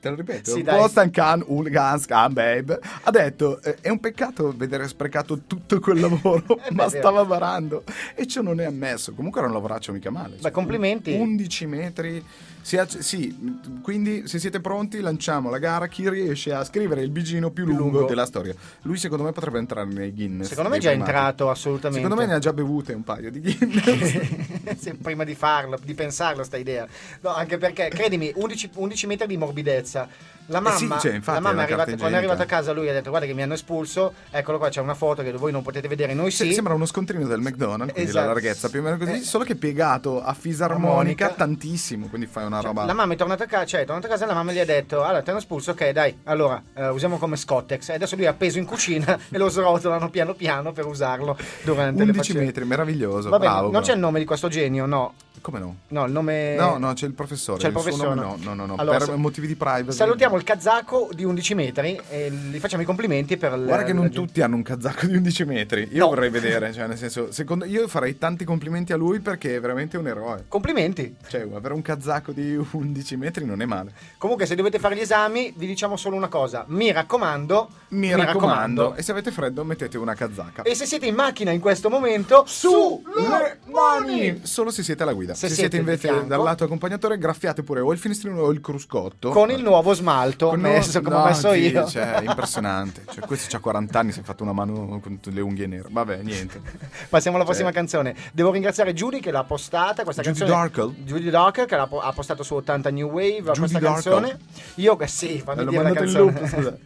[0.00, 0.50] Te lo ripeto?
[0.52, 0.78] Sì, dai.
[0.78, 6.68] Bostan Khan Ulganskambeb ha detto eh, è un peccato vedere sprecato tutto quel lavoro, Eh,
[6.68, 6.98] beh, ma vero.
[7.00, 7.82] stava barando
[8.14, 9.12] e ciò non è ammesso.
[9.14, 10.36] Comunque era un lavoraccio mica male.
[10.40, 11.12] Beh, complimenti.
[11.12, 12.24] 11 metri.
[12.68, 17.50] Si sì, quindi se siete pronti lanciamo la gara chi riesce a scrivere il bigino
[17.50, 18.04] più, lungo, lungo.
[18.04, 18.54] della storia.
[18.82, 20.48] Lui secondo me potrebbe entrare nei Guinness.
[20.48, 21.10] Secondo me è già primati.
[21.10, 22.02] entrato assolutamente.
[22.02, 24.96] Secondo me ne ha già bevute un paio di Guinness.
[25.00, 26.86] Prima di farlo, di pensarlo sta idea.
[27.22, 30.06] No, anche perché, credimi, 11, 11 metri di morbidezza.
[30.50, 32.72] La Eh sì, mamma, cioè, infatti, la mamma è arrivata, quando è arrivata a casa
[32.72, 35.52] lui ha detto guarda che mi hanno espulso, eccolo qua c'è una foto che voi
[35.52, 36.46] non potete vedere, noi sì.
[36.46, 38.26] Se- Sembra uno scontrino del McDonald's, quindi Esatto.
[38.26, 39.20] la larghezza più o meno così, Eh.
[39.22, 41.28] solo che piegato a fisarmonica Armonica.
[41.30, 42.84] tantissimo, quindi fai una roba...
[42.86, 44.58] La mamma è tornata a casa, cioè è tornata a casa e la mamma gli
[44.58, 47.90] ha detto allora ti hanno espulso, ok dai, allora eh, usiamo come Scottex.
[47.90, 51.98] E adesso lui è appeso in cucina e lo srotolano piano piano per usarlo durante
[51.98, 52.44] le 11 faccende.
[52.44, 53.70] metri, meraviglioso, Va bene, bravo.
[53.70, 55.12] non c'è il nome di questo genio, no.
[55.40, 55.76] Come no?
[55.88, 56.56] No, il nome...
[56.56, 57.58] No, no, c'è il professore.
[57.60, 58.14] C'è il suo professore.
[58.16, 59.96] nome no, no, no, no, Allora, per sa- motivi di privacy.
[59.96, 63.92] Salutiamo il kazako di 11 metri e gli facciamo i complimenti per il- Guarda che
[63.92, 65.88] non tutti hanno un kazako di 11 metri.
[65.92, 66.08] Io No.
[66.08, 69.96] vorrei vedere, cioè, nel senso, secondo io farei tanti complimenti a lui perché è veramente
[69.98, 70.44] un eroe.
[70.48, 71.14] Complimenti.
[71.28, 73.92] Cioè, avere un kazako di 11 metri non è male.
[74.16, 78.94] Comunque, se dovete fare gli esami, vi diciamo solo una cosa: mi raccomando, Mi, raccomando.
[78.94, 80.62] E se avete freddo, mettete una kazaka.
[80.62, 84.40] E se siete in macchina in questo momento, su le mani!
[84.42, 85.34] Solo se siete alla guida.
[85.34, 88.60] Se Se, siete siete invece dal lato accompagnatore, graffiate pure o il finestrino o il
[88.60, 89.30] cruscotto.
[89.30, 91.86] Con il nuovo smalto Con messo no- come ho no, messo sì, io.
[91.86, 93.04] Cioè, impressionante.
[93.10, 95.88] Cioè, questo c'ha 40 anni, si è fatto una mano con le unghie nere.
[95.90, 96.60] Vabbè, niente.
[97.08, 98.14] Passiamo alla prossima Cioè- canzone.
[98.32, 100.04] Devo ringraziare Judy che l'ha postata.
[100.04, 100.60] Questa Judy canzone.
[100.60, 100.94] Darkle?
[101.04, 103.42] Judy Darkle che l'ha po- ha postato su 80 New Wave.
[103.42, 104.10] Judy questa Darkle?
[104.10, 104.38] canzone.
[104.76, 106.78] Io, sì, fammi l'ho dire la canzone.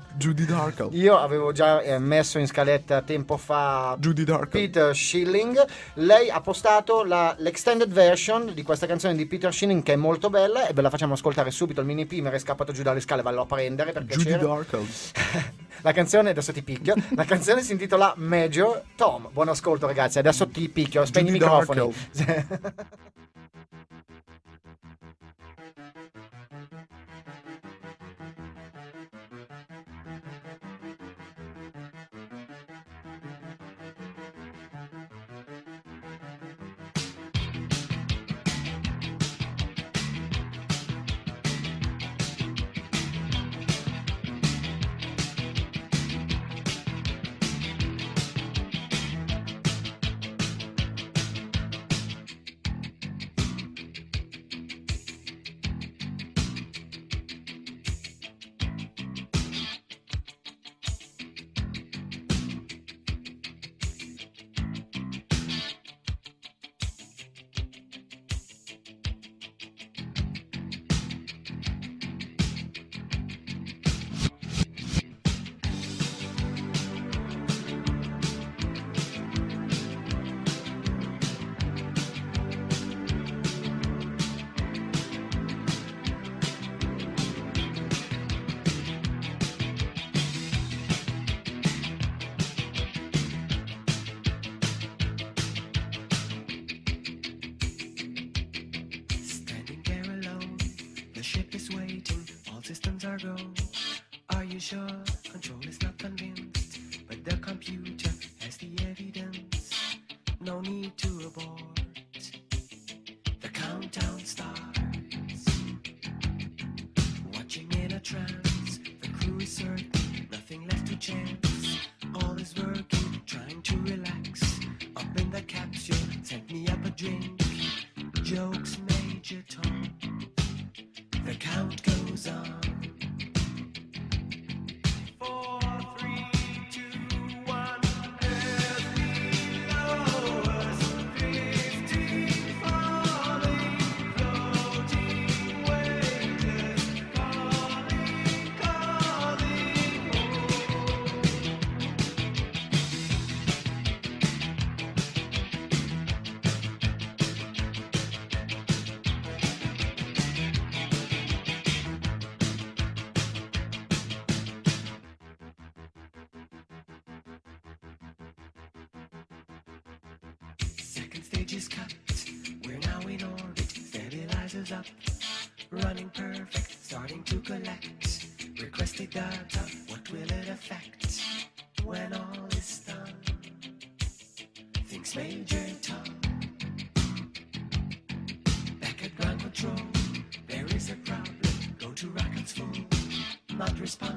[0.20, 0.88] Judy Darkle.
[0.90, 4.60] Io avevo già eh, messo in scaletta tempo fa Judy Darkle.
[4.60, 5.64] Peter Schilling.
[5.94, 10.28] Lei ha postato la- l'extended version di questa canzone di Peter Schilling che è molto
[10.28, 11.80] bella e ve la facciamo ascoltare subito.
[11.80, 14.46] Il mini Pimer è scappato giù dalle scale, vallo a prendere per Judy piacere.
[14.46, 14.86] Darkle.
[15.82, 16.94] La canzone, adesso ti picchio.
[17.16, 19.30] La canzone si intitola Major Tom.
[19.32, 20.18] Buon ascolto, ragazzi.
[20.18, 21.06] Adesso ti picchio.
[21.06, 21.94] Spegni i Judy microfoni.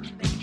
[0.03, 0.42] Thank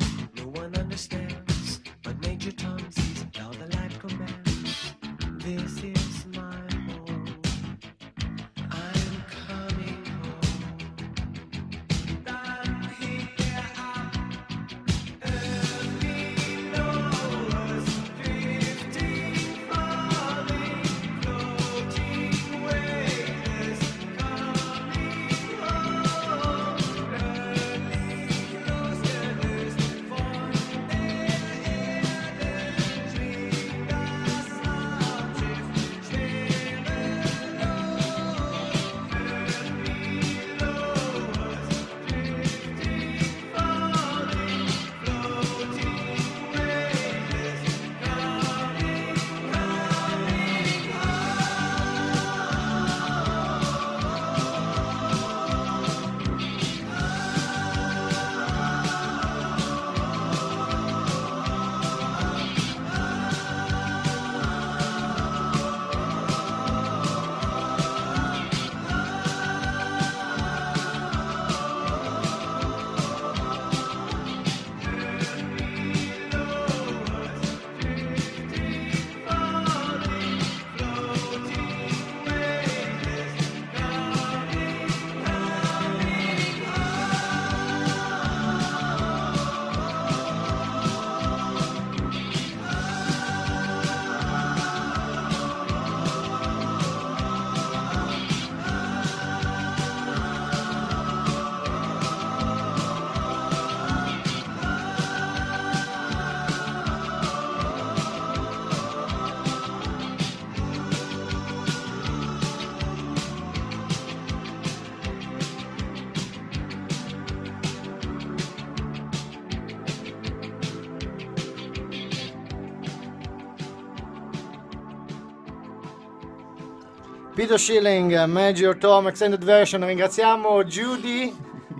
[127.41, 129.83] Peter Schilling, Major Tom Extended Version.
[129.83, 131.35] Ringraziamo Judy.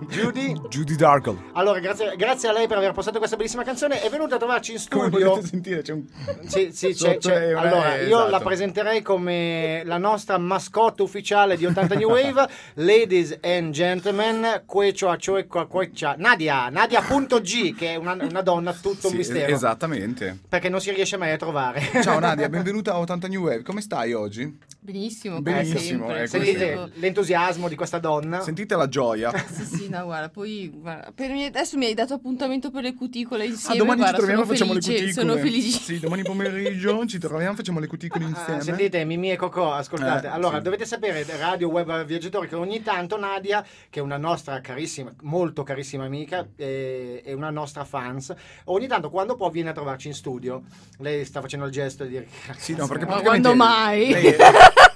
[0.09, 0.60] Judy.
[0.71, 1.37] Judy Darkle.
[1.51, 4.01] Allora, grazie, grazie a lei per aver postato questa bellissima canzone.
[4.01, 5.29] È venuta a trovarci in Come studio.
[5.31, 6.05] potete sentire c'è un...
[6.47, 8.29] Sì, sì, c'è, c'è- Allora, eh, io esatto.
[8.29, 12.47] la presenterei come la nostra mascotte ufficiale di 80 New Wave.
[12.75, 16.15] Ladies and gentlemen, quecio a cioè qua- queccia.
[16.17, 19.51] Nadia, Nadia.g, che è una, una donna tutto un Sì, mistero.
[19.53, 20.39] Esattamente.
[20.47, 21.81] Perché non si riesce mai a trovare.
[22.01, 23.63] Ciao Nadia, benvenuta a 80 New Wave.
[23.63, 24.57] Come stai oggi?
[24.83, 26.53] Benissimo, Benissimo, come eh, sempre.
[26.55, 28.39] Sentite l'entusiasmo di questa donna.
[28.41, 29.31] Sentite la gioia.
[29.51, 32.93] Sì, sì, no, guarda, poi guarda, per me- adesso mi hai dato appuntamento per le
[32.93, 33.77] cuticole Ah, insieme.
[33.77, 35.27] domani guarda, ci troviamo e sono facciamo le felice, cuticole.
[35.27, 35.79] Sono felice.
[35.79, 38.61] Sì, domani pomeriggio ci troviamo e facciamo le cuticole Ah, insieme.
[38.61, 40.27] sentite, Mimì e Cocò, ascoltate.
[40.27, 40.63] Eh, allora, sì.
[40.63, 45.63] dovete sapere, Radio Web Viaggiatori, che ogni tanto Nadia, che è una nostra carissima, molto
[45.63, 48.33] carissima amica, e è una nostra fans,
[48.65, 50.63] ogni tanto quando può viene a trovarci in studio.
[50.99, 52.27] Lei sta facendo il gesto di dire...
[52.57, 54.09] Sì, no, perché Ma quando mai?
[54.11, 54.35] lei-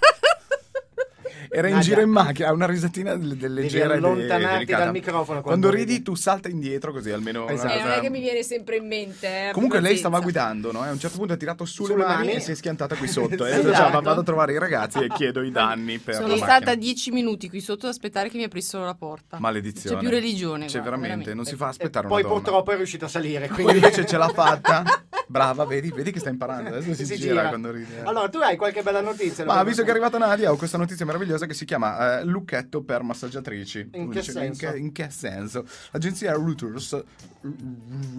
[1.55, 1.89] Era in Nadia.
[1.89, 4.83] giro in macchina, ha una risatina leggera delicata.
[4.83, 7.73] dal microfono Quando quando ridi tu salta indietro così almeno Esatto.
[7.73, 9.49] Eh, non è che mi viene sempre in mente.
[9.49, 10.81] eh, Comunque lei stava guidando, no?
[10.81, 13.07] A un certo punto ha tirato su Sulle le mani, e si è schiantata qui
[13.07, 13.45] sotto.
[13.45, 13.53] E Esatto.
[13.53, 16.75] adesso diceva, vado a trovare i ragazzi e chiedo i danni per Sono la stata.
[16.75, 19.37] 10 minuti qui sotto ad aspettare che mi aprissero la porta.
[19.39, 19.95] Maledizione.
[19.95, 20.65] C'è più religione.
[20.65, 22.41] C'è guarda, veramente, non si fa E aspettare poi una donna.
[22.41, 23.47] purtroppo è riuscita a salire.
[23.47, 24.83] Poi Quindi invece ce l'ha fatta.
[25.27, 26.69] Brava, vedi, vedi che sta imparando.
[26.69, 27.47] Adesso si, si gira, gira.
[27.49, 28.01] quando ride.
[28.03, 29.45] Allora, tu hai qualche bella notizia?
[29.45, 32.81] Ma visto che è arrivata Nadia, ho questa notizia meravigliosa che si chiama eh, lucchetto
[32.81, 33.89] per massaggiatrici.
[33.93, 34.65] In che Dice, senso?
[34.65, 35.65] In che, in che senso?
[35.91, 37.03] L'agenzia Reuters,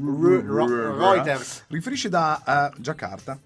[0.02, 1.64] Reuters.
[1.68, 3.38] riferisce da eh, Giacarta.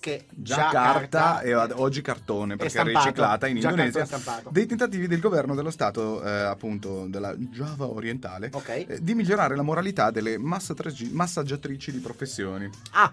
[0.00, 2.98] Che Già carta e oggi cartone perché è, stampato.
[3.04, 4.06] riciclata in Indonesia
[4.50, 8.68] dei tentativi del governo dello stato eh, appunto della Java orientale Ok.
[8.68, 13.12] eh, di migliorare la moralità delle massaggiatrici di professioni Ah,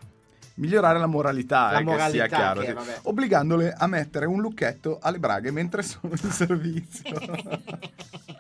[0.58, 3.00] migliorare la moralità, La eh, moralità, che sia chiaro, che, sì.
[3.04, 7.20] obbligandole a mettere un lucchetto alle braghe mentre sono in servizio.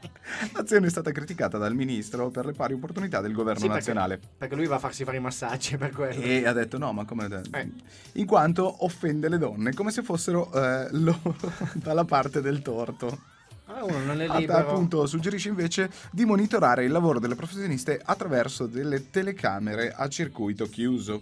[0.53, 4.19] L'azione è stata criticata dal ministro per le pari opportunità del governo sì, perché, nazionale
[4.37, 6.21] perché lui va a farsi fare i massaggi per quello.
[6.21, 7.69] e ha detto no, ma come Eh.
[8.13, 11.35] in quanto offende le donne come se fossero eh, loro
[11.75, 13.35] dalla parte del torto.
[13.67, 14.57] Ah, uno non è Ah, libero.
[14.59, 21.21] appunto suggerisce invece di monitorare il lavoro delle professioniste attraverso delle telecamere a circuito chiuso.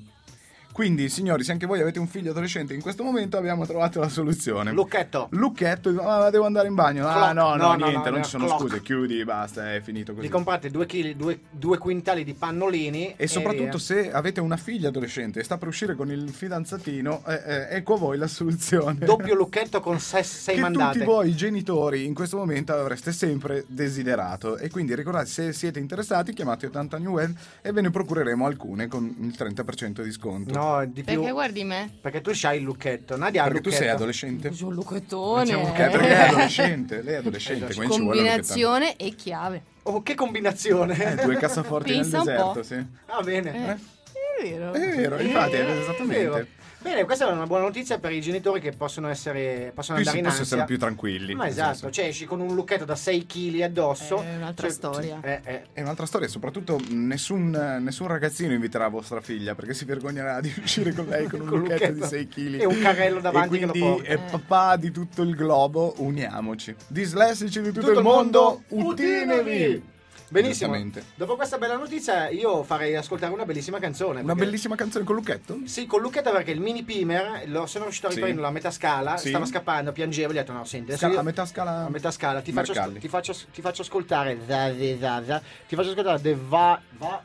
[0.76, 4.10] Quindi, signori, se anche voi avete un figlio adolescente in questo momento, abbiamo trovato la
[4.10, 4.74] soluzione.
[4.74, 5.30] Lucchetto.
[5.32, 7.08] Lucchetto, ah, devo andare in bagno.
[7.08, 7.34] Ah, Clock.
[7.34, 8.62] no, no, No, no, niente, no, non ci sono clock.
[8.62, 8.82] scuse.
[8.82, 10.26] Chiudi, basta, è finito così.
[10.28, 13.14] Vi comprate due, chili, due, due quintali di pannolini.
[13.16, 13.80] E soprattutto via.
[13.80, 17.94] se avete una figlia adolescente e sta per uscire con il fidanzatino, eh, eh, ecco
[17.94, 18.98] a voi la soluzione.
[19.00, 21.00] Doppio lucchetto con sei, sei che mandate.
[21.00, 24.58] tutti voi genitori in questo momento avreste sempre desiderato.
[24.58, 28.90] E quindi ricordate, se siete interessati, chiamate 80 New Web e ve ne procureremo alcune
[28.90, 30.54] con il 30% di sconto.
[30.54, 31.16] No, di più.
[31.20, 31.90] Perché guardi me?
[32.02, 33.18] Perché tu c'hai il lucchetto.
[33.18, 33.84] Nadia Perché tu lucchetto.
[33.84, 34.50] sei adolescente?
[34.50, 35.46] C'ho un lucchettone.
[35.46, 37.88] C'è un che- perché è adolescente, lei è adolescente, Esatto.
[37.88, 39.64] Combinazione e chiave.
[39.84, 40.94] Oh, che combinazione.
[40.96, 41.22] lucchetto.
[41.22, 42.54] Eh, due cassaforti Pensa nel un po'.
[42.60, 42.86] deserto, sì.
[43.14, 43.56] Va bene.
[43.56, 44.74] Eh, È vero.
[44.74, 45.66] È vero, infatti, è
[46.06, 46.46] vero.
[46.86, 50.18] Bene, questa è una buona notizia per i genitori che possono essere possono Più andare
[50.18, 50.44] si in ansia.
[50.44, 51.34] essere più tranquilli.
[51.34, 51.90] Ma esatto, senso.
[51.90, 54.22] cioè esci con un lucchetto da 6 kg addosso.
[54.22, 55.20] È un'altra Cioè, storia.
[55.24, 55.62] Eh, eh.
[55.74, 57.50] È un'altra storia, soprattutto nessun,
[57.82, 61.60] nessun ragazzino inviterà vostra figlia perché si vergognerà di uscire con lei con un Col
[61.62, 62.62] lucchetto di lucchetto 6 kg.
[62.62, 64.10] e un carrello davanti e che lo quindi porta.
[64.12, 66.76] è papà di tutto il globo, uniamoci.
[66.86, 69.42] Dislessici di tutto, Tutto il mondo, utinevi!
[69.42, 69.94] utinevi!
[70.28, 70.76] Benissimo.
[71.16, 74.22] Dopo questa bella notizia, io farei ascoltare una bellissima canzone.
[74.22, 75.60] Una perché- bellissima canzone con lucchetto?
[75.66, 78.16] Sì, con Lucchetto perché il mini Pimer lo sono riuscito a Sì.
[78.16, 79.30] riprenderlo a metà scala, Sì.
[79.30, 81.86] stava scappando, piangevo, gli ho detto no, senti, adesso Sca- io- a metà scala?
[81.86, 86.22] a metà scala, ti faccio, ti faccio, ti faccio ascoltare Zazi Zaza, ti faccio ascoltare
[86.22, 86.82] The Va...
[86.98, 87.22] Va...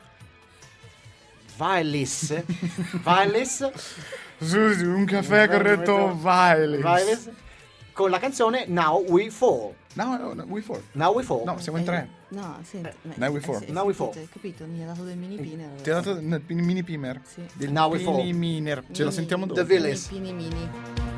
[1.57, 2.33] Violis
[4.39, 6.79] Susi, un caffè corretto Violet.
[6.81, 7.29] Violis
[7.93, 10.81] con la canzone Now We Fall No, no, no, we four.
[10.93, 12.07] Now We Fall No, siamo in tre.
[12.29, 12.89] No, senti.
[13.15, 13.61] Now we fall.
[13.61, 14.13] eh, Now we fall.
[14.31, 14.65] Capito?
[14.65, 15.67] Mi ha dato del mini pine.
[15.83, 17.19] Ti ha dato il mini pimer.
[17.25, 17.41] Sì.
[17.53, 18.15] Del Now we fall.
[18.15, 18.83] mini miner.
[18.91, 19.59] Ce la Mini- sentiamo dopo.
[19.59, 20.07] The Villis.
[20.07, 20.49] Pini mini.
[20.49, 21.10] We've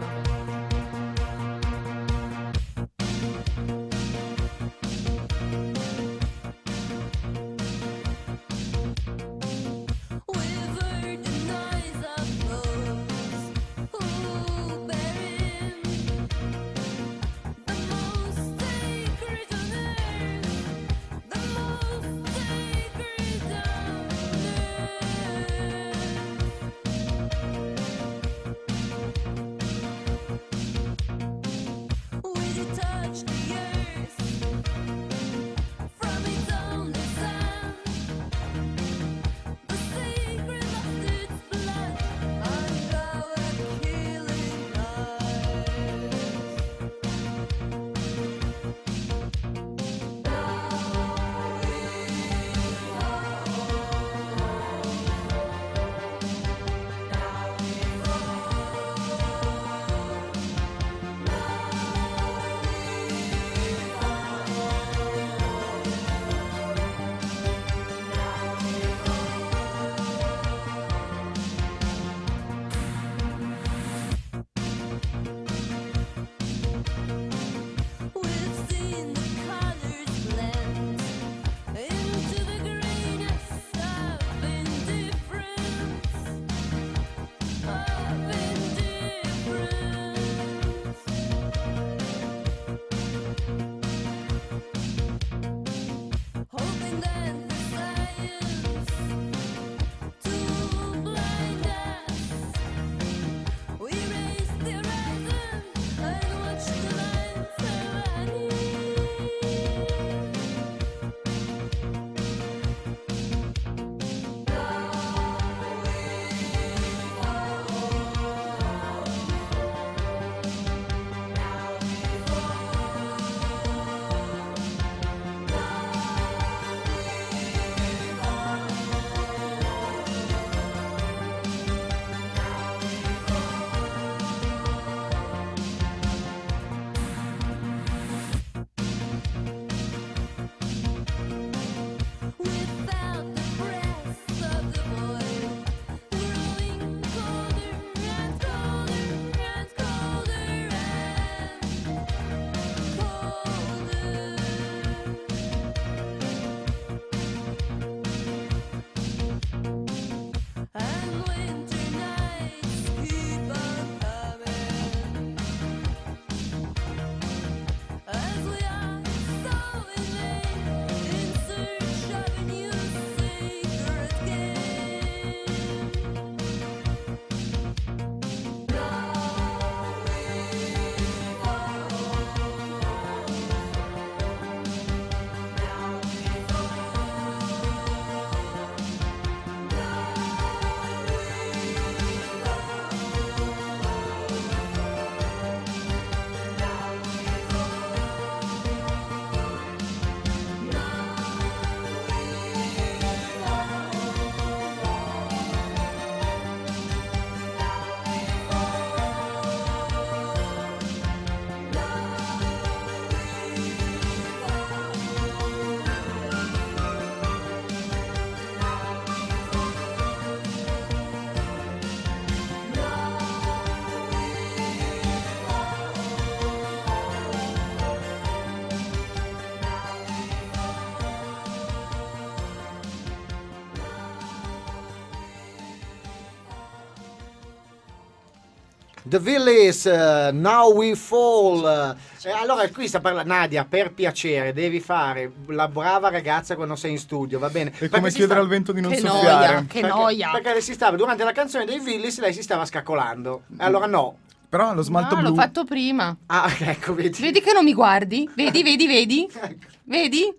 [239.06, 241.96] The Villis, eh, Now We Fall.
[242.24, 246.92] Eh, allora qui sta parlando Nadia, per piacere, devi fare la brava ragazza quando sei
[246.92, 247.72] in studio, va bene?
[247.78, 249.24] È come chiedere sta- al vento di non Che soffiare.
[249.54, 250.30] noia, che perché, noia.
[250.32, 253.44] Perché lei si stava durante la canzone dei Villis, lei si stava scaccolando.
[253.58, 254.18] Allora no.
[254.48, 255.30] Però lo smalto No, blu.
[255.32, 256.16] l'ho fatto prima.
[256.28, 257.20] Ah, ecco, vedi.
[257.20, 258.30] Vedi che non mi guardi?
[258.36, 259.28] Vedi, vedi, vedi?
[259.86, 260.34] Vedi?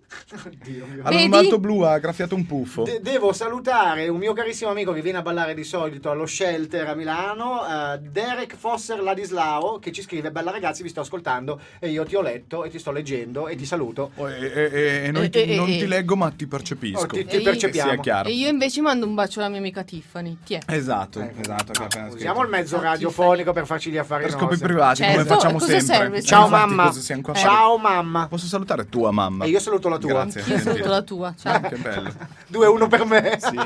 [0.45, 1.03] Oddio mio.
[1.03, 1.25] Vedi?
[1.25, 2.81] smalto blu ha graffiato un puffo.
[2.83, 6.87] De- devo salutare un mio carissimo amico che viene a ballare di solito allo Shelter
[6.87, 11.89] a Milano, eh, Derek Fosser Ladislao, che ci scrive: Bella ragazzi, vi sto ascoltando e
[11.89, 14.11] io ti ho letto e ti sto leggendo e ti saluto.
[14.15, 15.77] Oh, E, e- e- e non, Eh, ti, eh, non eh.
[15.77, 17.03] ti leggo, ma ti percepisco.
[17.03, 18.01] Oh, ti, ti E io- percepiamo.
[18.23, 20.37] E io invece mando un bacio alla mia amica Tiffany.
[20.43, 20.59] Chi è?
[20.67, 21.41] Esatto, Ecco.
[21.41, 21.73] esatto.
[21.75, 22.15] scritto.
[22.15, 24.67] Usiamo il mezzo Ah, radiofonico per farci gli affari per scopi nostri.
[24.67, 25.95] privati, come Certo, facciamo cosa sempre.
[25.95, 26.21] serve?
[26.23, 26.93] Ciao Infatti, mamma.
[27.35, 28.27] Ciao mamma.
[28.27, 29.33] Posso salutare tua mamma?
[29.43, 30.11] E io saluto la tua.
[30.25, 30.41] Grazie.
[30.53, 31.33] Io saluto la tua.
[31.37, 31.53] Ciao.
[31.55, 32.11] Ah, che bello.
[32.51, 33.37] 2-1 per me.
[33.39, 33.59] Sì.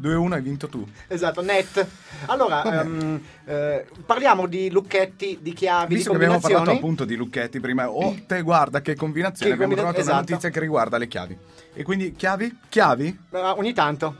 [0.00, 0.86] 2-1 hai vinto tu.
[1.08, 1.86] Esatto, net.
[2.26, 6.54] Allora, ehm, eh, parliamo di lucchetti, di chiavi, Visto di che abbiamo combinazioni.
[6.54, 10.18] parlato appunto di lucchetti prima, oh te guarda che combinazione, Che abbiamo combina- trovato una
[10.20, 10.30] esatto.
[10.32, 11.38] notizia che riguarda le chiavi.
[11.74, 12.58] E quindi chiavi?
[12.68, 13.18] Chiavi?
[13.30, 14.16] Eh, ogni tanto.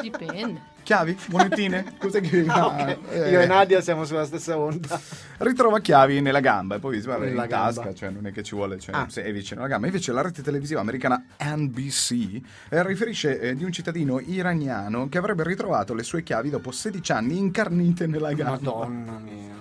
[0.00, 0.76] Dipende.
[0.88, 1.18] Chiavi?
[1.28, 1.84] Monetine?
[2.00, 2.46] Cos'è che...
[2.48, 2.98] Ah, ok.
[3.10, 4.98] eh, Io e Nadia siamo sulla stessa onda.
[5.36, 7.72] ritrova chiavi nella gamba e poi dice, vabbè, Nella in gamba.
[7.82, 9.06] tasca, cioè non è che ci vuole, cioè, Ah.
[9.10, 9.86] se è vicino alla gamba.
[9.88, 15.44] Invece la rete televisiva americana NBC eh, riferisce eh, di un cittadino iraniano che avrebbe
[15.44, 18.52] ritrovato le sue chiavi dopo 16 anni incarnite nella gamba.
[18.52, 19.56] Madonna mia.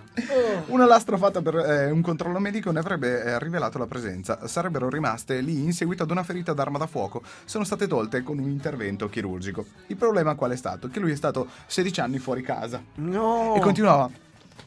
[0.67, 4.47] Una lastra fatta per eh, un controllo medico ne avrebbe eh, rivelato la presenza.
[4.47, 7.21] Sarebbero rimaste lì in seguito ad una ferita d'arma da fuoco.
[7.45, 9.65] Sono state tolte con un intervento chirurgico.
[9.87, 10.87] Il problema qual è stato?
[10.87, 13.55] Che lui è stato 16 anni fuori casa No.
[13.55, 14.09] e continuava.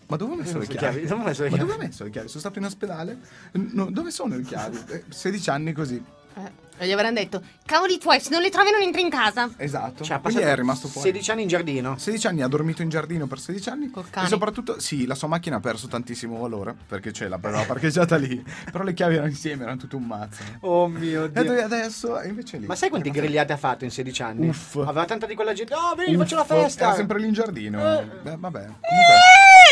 [0.06, 0.78] Ma dove ho messo le chiavi?
[1.00, 1.06] chiavi?
[1.06, 1.70] Dove ho messo le Ma chiavi?
[1.72, 2.28] dove ho messo le chiavi?
[2.28, 3.18] Sono stato in ospedale?
[3.52, 4.78] No, dove sono le chiavi?
[4.90, 6.02] Eh, 16 anni così.
[6.34, 9.48] Eh, e gli avranno detto, cavoli tuoi, se non le trovi non entri in casa.
[9.56, 10.02] Esatto.
[10.04, 11.08] Cioè, ha Quindi passato è rimasto fuori.
[11.08, 11.98] 16 anni in giardino.
[11.98, 14.26] 16 anni ha dormito in giardino per 16 anni Col cane.
[14.26, 18.16] e soprattutto sì la sua macchina ha perso tantissimo valore perché c'è la l'aveva parcheggiata
[18.16, 21.62] lì però le chiavi erano insieme erano tutto un mazzo Oh mio e Dio.
[21.64, 24.48] adesso è invece lì Ma sai quanti grigliate ha fatto in 16 anni?
[24.48, 24.76] Uff.
[24.76, 25.74] Aveva tanta di quella gente.
[25.74, 26.84] Oh, vieni, Uff, faccio la festa.
[26.86, 28.04] era sempre lì in giardino Eh.
[28.22, 29.14] Beh, vabbè comunque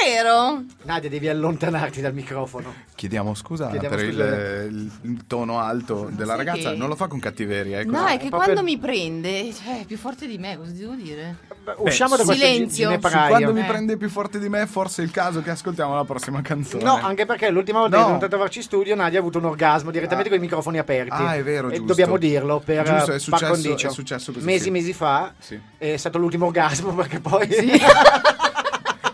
[0.05, 0.63] Vero?
[0.83, 2.73] Nadia, devi allontanarti dal microfono.
[2.95, 4.25] chiediamo scusa Chiediamo per scusa.
[4.25, 8.07] il, il- tono alto della Sai ragazza che- non lo fa con cattiveria eh, No,
[8.07, 11.37] è che quando mi prende, cioè, è più forte di me, cosa devo dire?
[11.65, 12.91] Beh, Usciamo da questo silenzio.
[12.93, 13.65] Su quando mi Eh.
[13.65, 16.95] prende più forte di me forse è il caso che ascoltiamo la prossima canzone No,
[17.01, 18.03] anche perché l'ultima volta No.
[18.03, 20.33] che è venuta a trovarci in studio Nadia ha avuto un orgasmo direttamente Ah.
[20.33, 21.11] con i microfoni aperti.
[21.23, 21.87] Ah, è vero, E giusto.
[21.87, 24.71] dobbiamo dirlo per Giusto, è successo- è successo così, Mesi sì.
[24.71, 25.61] mesi fa Sì.
[25.77, 27.47] è stato l'ultimo orgasmo perché poi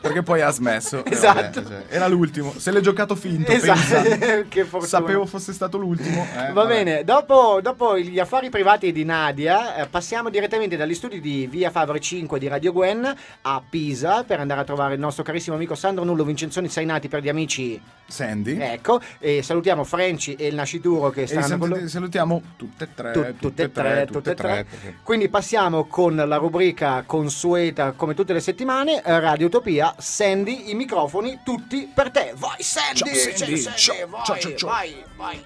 [0.05, 1.63] perché poi ha smesso Eh, Esatto.
[1.63, 4.81] vabbè, cioè, era l'ultimo se l'è giocato finto Esatto.
[4.85, 6.69] sapevo fosse stato l'ultimo eh, Va vabbè.
[6.69, 11.71] bene, dopo, dopo gli affari privati di Nadia, eh, passiamo direttamente dagli studi di Via
[11.71, 15.75] Favre 5 di Radio Gwen a Pisa per andare a trovare il nostro carissimo amico
[15.75, 17.81] Sandro Nullo Vincenzoni Sainati per gli amici.
[18.07, 21.89] Sandy Ecco, e salutiamo Franci e il Nascituro che e stanno con salut- lui.
[21.89, 24.67] salutiamo tutte e tre Tu- tutte e tre, tutte e tre.
[24.69, 30.71] perché- Quindi passiamo con la rubrica consueta come tutte le settimane, eh, Radio Utopia, Sandy,
[30.71, 32.33] i microfoni tutti per te.
[32.35, 34.71] Vai Sandy, Ciao, Sandy, Sandy, ciao, vai, ciao, ciao, ciao.
[34.71, 35.43] vai, vai.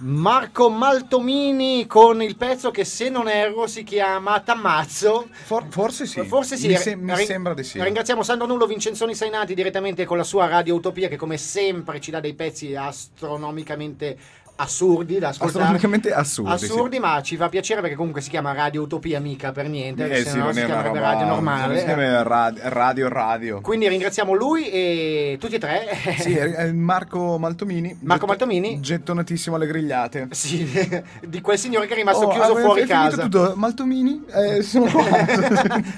[0.09, 5.29] Marco Maltomini con il pezzo che se non erro si chiama Tammazzo.
[5.31, 6.23] For- forse sì.
[6.25, 6.69] Forse sì.
[6.69, 7.83] Mi, se- mi Rin- sembra di sì.
[7.83, 12.11] Ringraziamo Sandro Nullo, Vincenzoni Sainati direttamente con la sua Radio Utopia che come sempre ci
[12.11, 14.17] dà dei pezzi astronomicamente
[14.61, 15.51] assurdi da ascoltare.
[15.59, 19.69] Astronomicamente assurdi, Assurdi, ma ci fa piacere perché comunque si chiama Radio Utopia mica per
[19.69, 21.79] niente, Eh perché sì, se no non si chiamerebbe Radio normale.
[21.79, 23.61] si chiama radio, radio, radio.
[23.61, 25.87] Quindi ringraziamo lui e tutti e tre.
[26.19, 27.97] Sì, è Marco Maltomini.
[28.03, 28.81] Marco getto- Maltomini?
[28.81, 30.29] Gettonatissimo alle grigliate.
[30.31, 30.69] Sì,
[31.27, 33.23] di quel signore che è rimasto Oh, chiuso ah, fuori è finito casa.
[33.23, 33.53] tutto.
[33.57, 35.07] Maltomini, eh, sono qua.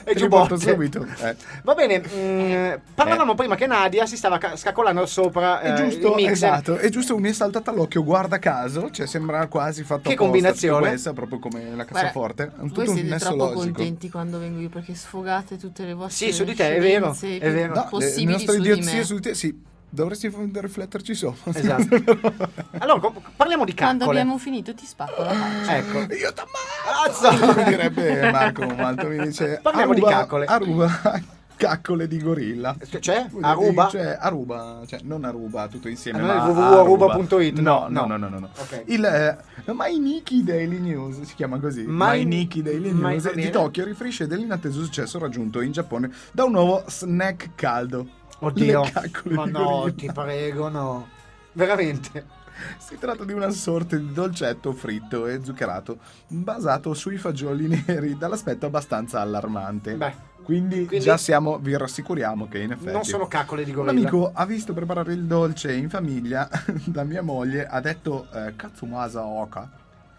[0.05, 0.59] E giubbotte.
[0.59, 1.07] subito.
[1.23, 1.35] Eh.
[1.63, 6.09] Va bene, mm, parlavamo prima che Nadia si stava ca- scaccolando sopra È eh, giusto,
[6.09, 6.33] il mixer.
[6.33, 8.49] esatto, è giusto, mi è saltata all'occhio, guarda caso,
[8.91, 10.77] cioè sembra quasi fatto Che combinazione.
[10.79, 12.43] tutto Questa, proprio come la cassaforte.
[12.45, 13.61] È un- Voi tutto un siete nesso troppo logico.
[13.63, 17.13] contenti quando vengo io perché sfogate tutte le vostre Sì, su di te, è vero,
[17.21, 17.75] è vero.
[17.75, 21.53] No, le- possibili le nostre su di idiozie su di te, sì, dovresti rifletterci sopra.
[21.55, 22.59] Esatto.
[22.79, 24.21] Allora, parliamo di Quando caccole.
[24.21, 25.77] abbiamo finito ti spacco la faccia.
[25.77, 26.15] Ecco.
[26.15, 27.47] Io Cazzo!
[27.47, 30.45] Come direbbe Marco Malto, mi dice Parliamo di Aruba- caccole.
[30.47, 31.21] Aruba,
[31.61, 32.75] caccole di gorilla.
[33.01, 33.27] Cioè?
[33.43, 33.89] Aruba?
[33.89, 38.17] Cioè, Aruba, cioè non Aruba tutto insieme, Ah, ma www.aruba.it, No, no, no, no.
[38.17, 38.49] no, no, no.
[38.57, 38.85] Ok.
[38.87, 39.37] Il eh,
[39.75, 41.83] My Nikki Daily News si chiama così.
[41.87, 43.51] My- My, Nikki Daily My- News va di.
[43.51, 48.07] Tokyo riferisce dell'inatteso successo raggiunto in Giappone da un nuovo snack caldo.
[48.39, 48.83] Oddio.
[49.25, 49.93] Ma no, gorilla.
[49.95, 51.09] ti prego, no.
[51.53, 52.39] Veramente.
[52.79, 55.99] Si tratta di una sorta di dolcetto fritto e zuccherato
[56.29, 59.95] basato sui fagioli neri dall'aspetto abbastanza allarmante.
[59.95, 60.15] Beh,
[60.51, 63.93] Quindi, Quindi- già siamo, vi rassicuriamo che in effetti non sono caccole di un gorilla.
[64.01, 66.49] amico ha visto preparare il dolce in famiglia
[66.87, 69.69] da mia moglie, ha detto eh, Katsumasa Oka,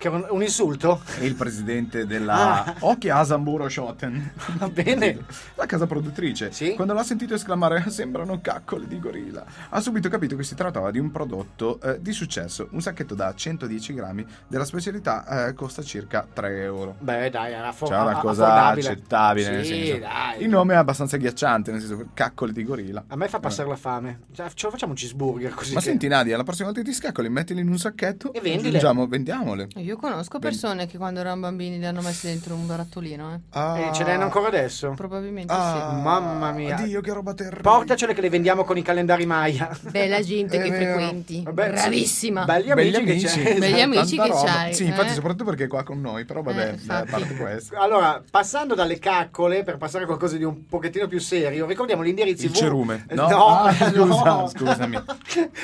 [0.02, 1.00] Che è un, un insulto?
[1.20, 2.76] è il presidente della Ah.
[2.80, 4.32] Oki Asamburo Shoten.
[4.58, 5.20] Va bene.
[5.54, 6.74] La casa produttrice, Sì?
[6.74, 10.98] quando l'ha sentito esclamare sembrano caccole di gorilla, ha subito capito che si trattava di
[10.98, 12.68] un prodotto eh, di successo.
[12.72, 16.96] Un sacchetto da 110 grammi della specialità eh, costa circa 3 euro.
[16.98, 18.88] Beh, dai, era fo- Cioè una cosa affordabile.
[18.88, 20.00] accettabile, nel Sì, senso.
[20.00, 20.42] dai.
[20.44, 23.04] Il nome è abbastanza agghiacciante, nel senso caccole di gorilla.
[23.08, 24.22] A me fa passare la fame.
[24.34, 25.74] Cioè, ce lo facciamo un cheeseburger così.
[25.76, 28.42] Ma che- senti Nadia, la prossima volta che ti scaccoli, mettili in un sacchetto E
[28.42, 28.70] vendile.
[28.70, 29.68] aggiungiamo- vendiamole.
[29.76, 33.40] Io conosco persone che quando erano bambini li hanno messi dentro un barattolino, eh.
[33.52, 34.92] Ah, Eh, ce n'hanno ancora adesso?
[34.96, 36.76] Probabilmente ah, Mamma mia.
[36.76, 37.62] Dio, che roba terribile.
[37.62, 39.74] Portacele che le vendiamo con i calendari Maya.
[39.74, 39.90] sì.
[39.90, 40.76] Bella gente che vero.
[40.94, 41.44] frequenti.
[41.44, 41.72] Vabbè, sì.
[41.72, 42.46] Bravissima.
[42.46, 43.58] Belli Belli amici, che amici, c'è.
[43.60, 43.82] Belli Esatto.
[44.00, 45.14] amici che c'hai, Sì, infatti, eh.
[45.14, 47.76] soprattutto perché è qua con noi, però vabbè, Eh, eh, a parte questo.
[47.78, 52.10] Allora, passando dalle caccole per passare a qualcosa di un pochettino più serio, ricordiamo gli
[52.10, 53.06] indirizzi Il www- cerume.
[53.10, 53.28] Eh, No?
[53.30, 54.48] no, Ah, scusa, no.
[54.48, 55.04] scusami.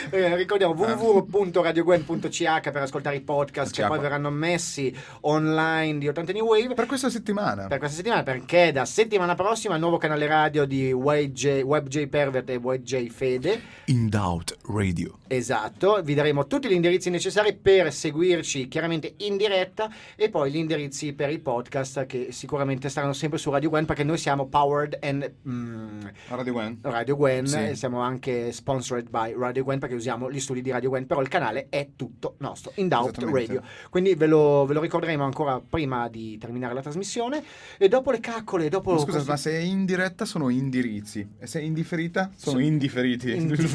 [0.09, 3.89] Eh, ricordiamo www.radiogwen.ch per ascoltare i podcast che Ciao.
[3.89, 6.73] poi verranno messi online di 80 New Wave.
[6.73, 7.67] Per questa settimana.
[7.67, 12.49] Per questa settimana, perché da settimana prossima il nuovo canale radio di WebJ, WebJ Pervert
[12.49, 13.61] e WebJ Fede.
[13.85, 15.17] In Doubt Radio.
[15.27, 20.55] Esatto, vi daremo tutti gli indirizzi necessari per seguirci chiaramente in diretta e poi gli
[20.55, 24.97] indirizzi per i podcast che sicuramente saranno sempre su Radio Gwen perché noi siamo powered
[25.01, 26.79] and mm, Radio Gwen.
[26.81, 27.57] Radio Gwen Sì.
[27.57, 31.21] e siamo anche sponsored by Radio Gwen perché usiamo gli studi di Radio Gwen, però
[31.21, 33.17] il canale è tutto nostro, in Doubt.
[33.23, 33.61] Radio.
[33.89, 37.43] Quindi ve lo, ve lo ricorderemo ancora prima di terminare la trasmissione
[37.77, 38.91] e dopo le caccole, dopo...
[38.93, 42.31] Ma Scusa, questi- ma se è in diretta sono indirizzi e se è in differita
[42.35, 43.35] sono Su- indifferiti.
[43.35, 43.55] Indi-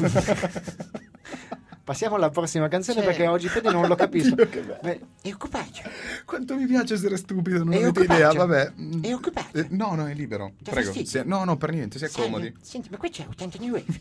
[1.83, 4.35] Passiamo alla prossima canzone Cioè- perché oggi Fede non lo capisco.
[4.35, 5.81] Beh, È occupato.
[6.23, 8.13] Quanto mi piace essere stupido, non È avete occupato.
[8.13, 8.71] idea, vabbè.
[9.01, 9.57] È occupato.
[9.57, 10.53] Eh, no, no, è libero.
[10.63, 10.93] Prego.
[10.93, 12.45] Si- no, no, per niente, si accomodi.
[12.45, 13.99] Senti, senti, ma qui c'è 80 New Wave.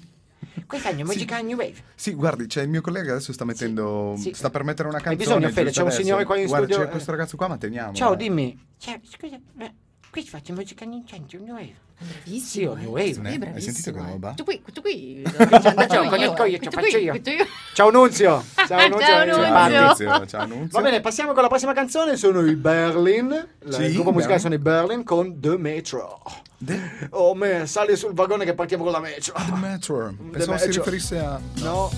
[0.67, 1.75] Qui fanno musica New Wave.
[1.95, 4.15] Sì, guardi, c'è il mio collega adesso sta mettendo.
[4.19, 4.33] sì.
[4.35, 5.25] sta per mettere una Hai canzone.
[5.37, 5.71] bisogno, Fede?
[5.71, 6.03] C'è un adesso.
[6.03, 7.93] signore qua in Guarda, studio, C'è questo ragazzo qua, ma teniamo.
[7.95, 8.17] Ciao, eh.
[8.17, 8.67] dimmi.
[8.79, 9.73] Ciao, scusa, ma
[10.13, 11.75] qui si faccio musica Nintendo New Wave.
[11.99, 12.45] Bravissimo.
[12.45, 12.81] Sì, ho eh.
[12.81, 13.13] New Wave.
[13.15, 13.21] Sì,
[13.55, 14.03] Hai sentito che eh.
[14.11, 14.33] roba?
[14.35, 15.23] Tu qui, tu qui.
[15.25, 17.11] Faccio, conosco io, Questo faccio qui, io.
[17.13, 17.47] questo io.
[17.73, 18.45] Ciao Nunzio.
[18.67, 19.07] Ciao Nunzio.
[19.07, 20.07] Ciao, eh, Nunzio.
[20.07, 20.27] Ciao.
[20.27, 20.67] Ciao.
[20.69, 22.17] Va bene, passiamo con la prossima canzone.
[22.17, 23.49] Sono i Berlin.
[23.65, 26.21] Il Sì, gruppo musicale sono i Berlin con The Metro.
[26.59, 29.33] The, Oh, me, sali sul vagone che partiamo con la metro.
[29.35, 30.09] The Metro.
[30.17, 30.83] The Pensavo si Metro.
[30.83, 31.41] riferisse a.
[31.63, 31.91] No.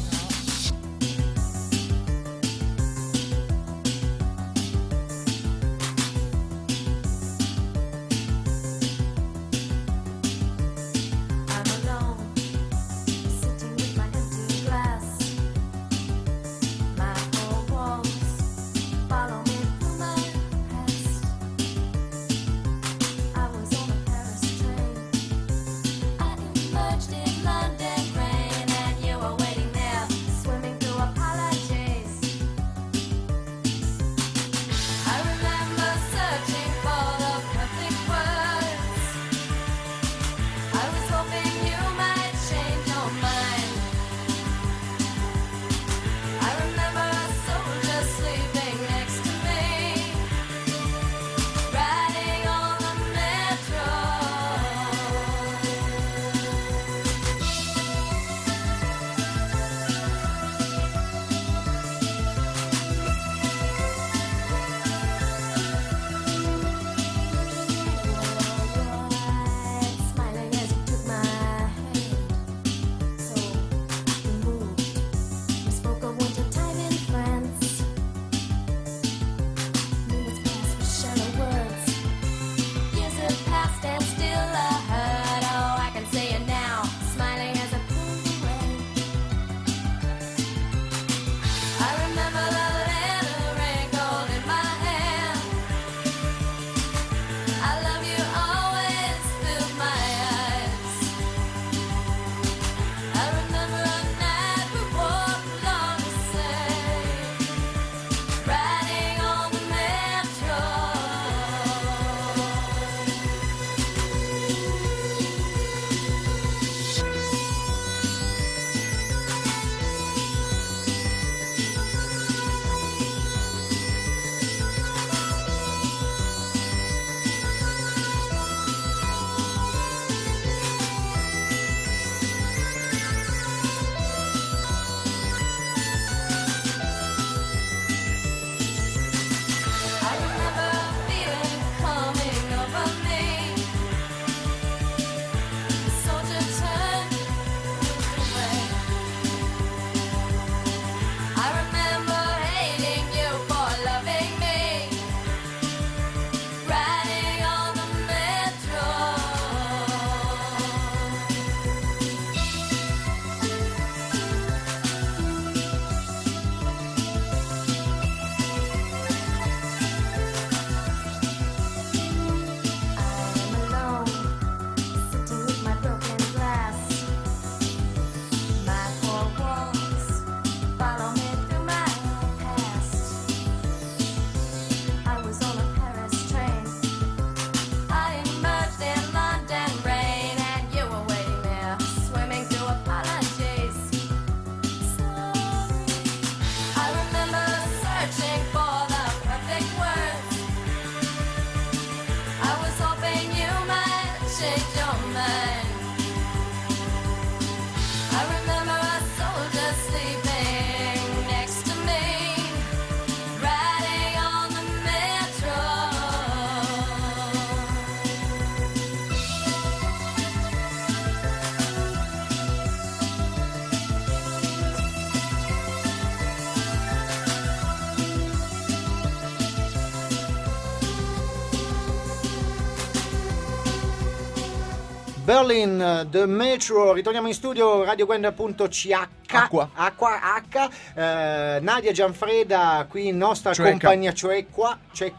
[235.34, 239.68] Berlin, The Metro, ritorniamo in studio, radiogwenda.ch Acqua.
[239.74, 243.70] Acqua H, eh, Nadia Gianfreda qui in nostra Cueca.
[243.70, 244.46] compagnia mia, c'è
[244.92, 245.12] cioè,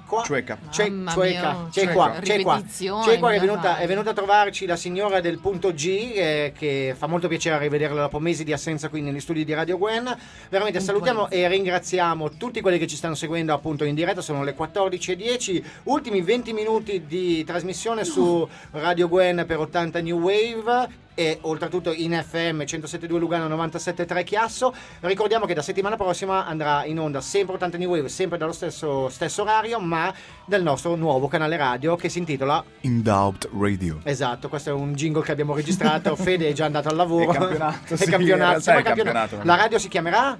[1.33, 3.83] qua, c'è qua, ripetizioni c'è qua che è da venuta, fare.
[3.83, 8.01] è venuta a trovarci la signora del punto G eh, che fa molto piacere rivederla
[8.01, 10.15] dopo mesi di assenza qui negli studi di Radio Gwen.
[10.49, 14.43] Veramente Un salutiamo e ringraziamo tutti quelli che ci stanno seguendo appunto in diretta, sono
[14.43, 21.39] le 14.10, ultimi 20 minuti di trasmissione su Radio Gwen per 80 New Wave e
[21.41, 24.73] oltretutto in FM 107.2 Lugano 97.3 Chiasso.
[24.99, 29.09] Ricordiamo che da settimana prossima andrà in onda sempre 80 New Wave, sempre dallo stesso,
[29.09, 30.04] stesso orario, ma
[30.45, 33.99] del nostro nuovo canale radio che si intitola In Doubt Radio.
[34.03, 36.15] Esatto, questo è un jingle che abbiamo registrato.
[36.17, 37.31] Fede è già andato al lavoro.
[37.31, 39.39] È campionato, È sì, campionato, siamo è campionato.
[39.43, 40.37] La radio si chiamerà?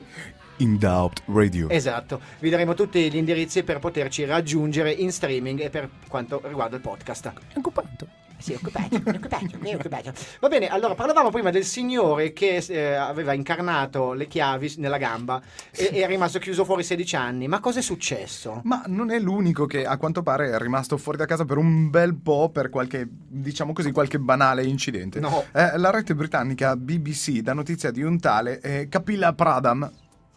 [0.57, 1.69] In Doubt Radio.
[1.69, 2.19] Esatto.
[2.39, 6.81] Vi daremo tutti gli indirizzi per poterci raggiungere in streaming e per quanto riguarda il
[6.81, 7.33] podcast.
[7.55, 8.24] occupato.
[8.45, 10.13] Sì, occupato, occupato, occupato.
[10.39, 15.41] Va bene, allora parlavamo prima del signore che eh, aveva incarnato le chiavi nella gamba
[15.72, 17.47] e, e è rimasto chiuso fuori 16 anni.
[17.47, 18.61] Ma cosa è successo?
[18.65, 21.89] Ma non è l'unico che a quanto pare è rimasto fuori da casa per un
[21.89, 25.19] bel po' per qualche, diciamo così, qualche banale incidente.
[25.19, 25.45] No.
[25.51, 29.91] Eh, la rete britannica BBC dà notizia di un tale eh, Kapila Pradam,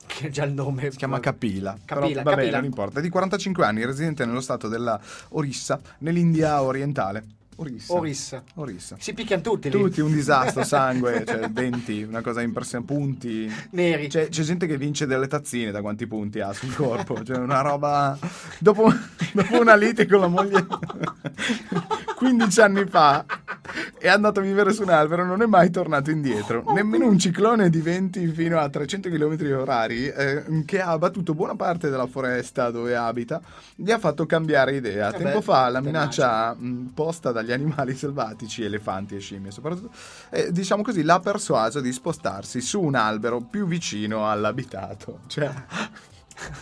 [0.06, 0.90] Che è già il nome.
[0.90, 1.76] si chiama Kapila.
[1.84, 2.56] Kapila, Però, vabbè, Kapila.
[2.56, 3.00] non importa.
[3.00, 4.98] È di 45 anni, residente nello stato della
[5.32, 7.36] Orissa, nell'India orientale.
[7.60, 7.94] Orissa.
[7.94, 8.42] Orissa.
[8.54, 8.96] Orissa.
[9.00, 9.76] Si picchiano tutti lì.
[9.76, 13.52] Tutti un disastro, sangue, cioè denti, una cosa impressionante, punti.
[13.70, 14.06] Neri.
[14.06, 17.60] C'è, c'è gente che vince delle tazzine da quanti punti ha sul corpo, cioè una
[17.60, 18.16] roba...
[18.58, 18.92] Dopo,
[19.32, 20.66] dopo una lite con la moglie
[22.14, 23.24] 15 anni fa
[23.98, 26.64] è andato a vivere su un albero, non è mai tornato indietro.
[26.72, 31.54] Nemmeno un ciclone di venti fino a 300 km orari eh, che ha abbattuto buona
[31.54, 33.40] parte della foresta dove abita,
[33.74, 35.08] gli ha fatto cambiare idea.
[35.12, 39.90] Eh Tempo beh, fa la minaccia mh, posta dagli animali selvatici, elefanti e scimmie soprattutto,
[40.30, 45.20] eh, diciamo così, l'ha persuaso di spostarsi su un albero più vicino all'abitato.
[45.26, 45.50] Cioè,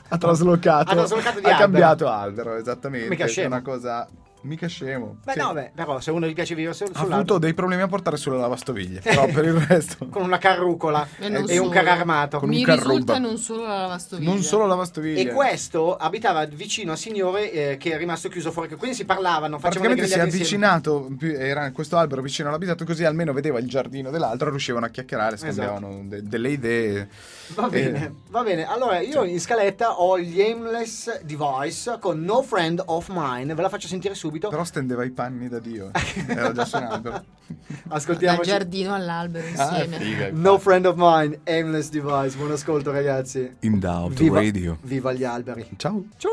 [0.08, 1.58] ha traslocato, Ha traslocato di ha albero.
[1.58, 3.08] cambiato albero, esattamente.
[3.08, 4.08] Mica è una cosa...
[4.42, 5.16] Mica scemo.
[5.24, 5.38] Beh, Sì.
[5.40, 8.16] no, beh, però se uno gli piace vivere sul, Ha avuto dei problemi a portare
[8.16, 10.06] sulle lavastoviglie, però per il resto...
[10.08, 11.68] con una carrucola E e, un solo.
[11.70, 12.38] carro armato.
[12.38, 12.88] Con un Mi carrubba.
[12.90, 14.30] risulta non solo la lavastoviglie.
[14.30, 15.20] Non solo lavastoviglie.
[15.22, 18.68] E questo abitava vicino a signore eh, che è rimasto chiuso fuori.
[18.76, 23.58] Quindi si parlavano, Praticamente si è avvicinato, era questo albero vicino all'abitato, così almeno vedeva
[23.58, 27.08] il giardino dell'altro, riuscivano a chiacchierare, scambiavano de- delle idee.
[27.54, 28.64] Va bene, Eh, va bene.
[28.66, 33.54] Allora, io in scaletta ho gli Aimless Device con No Friend of Mine.
[33.54, 34.48] Ve la faccio sentire subito.
[34.48, 35.90] però stendeva i panni da Dio.
[36.26, 37.24] Era già su un albero.
[37.46, 38.48] Dal Ascoltiamoci.
[38.48, 39.98] giardino all'albero Ah, insieme.
[39.98, 40.28] figa.
[40.32, 42.36] No Friend of Mine, Aimless Device.
[42.36, 43.56] Buon ascolto, ragazzi.
[43.60, 44.78] In Doubt Viva, Radio.
[44.82, 45.68] viva gli alberi.
[45.76, 46.04] Ciao.
[46.16, 46.30] Ciao.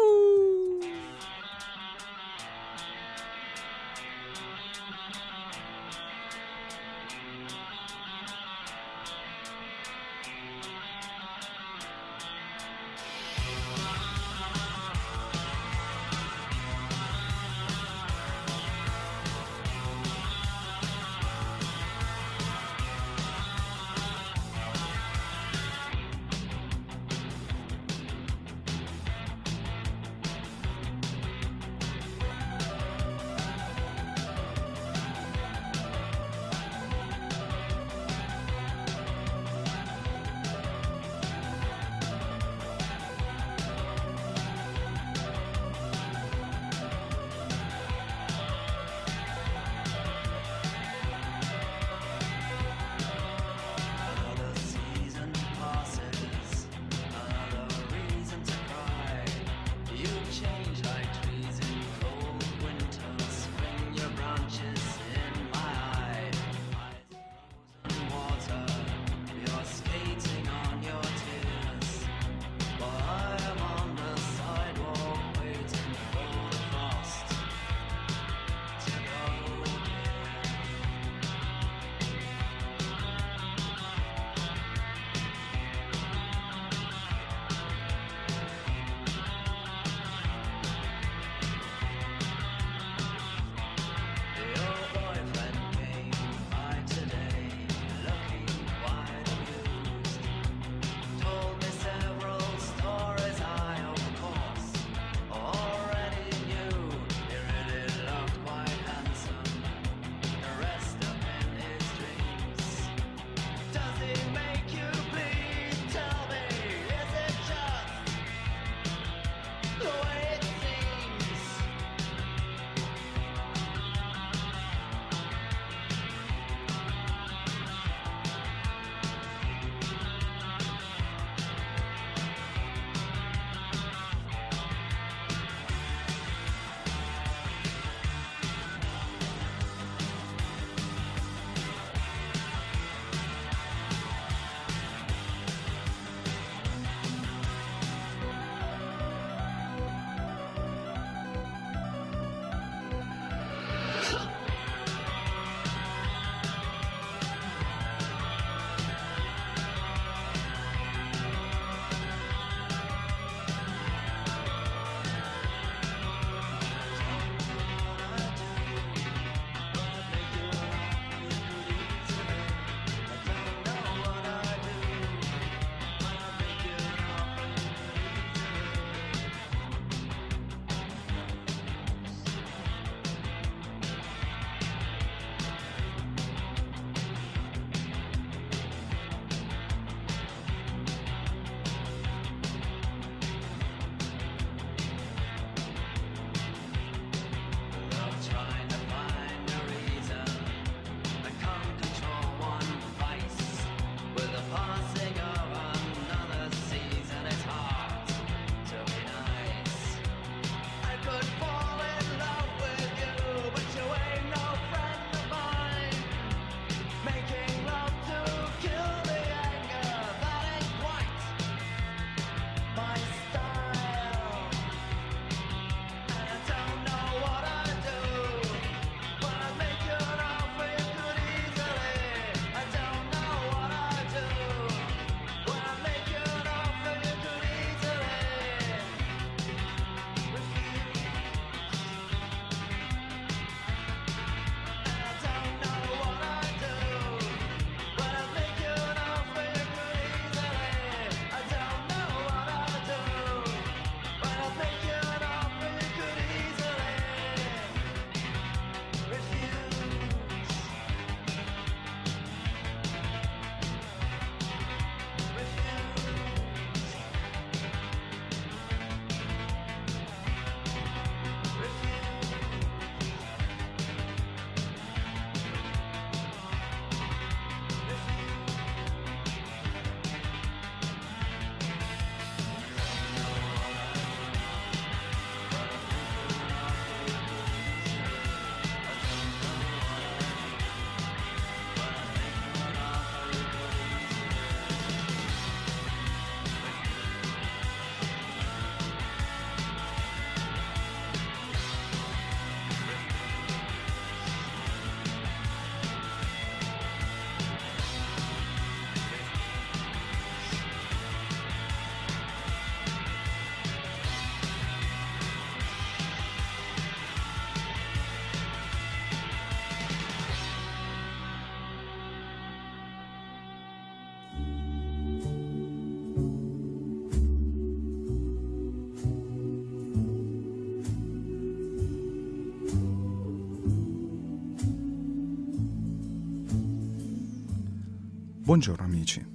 [338.53, 339.25] Buongiorno amici.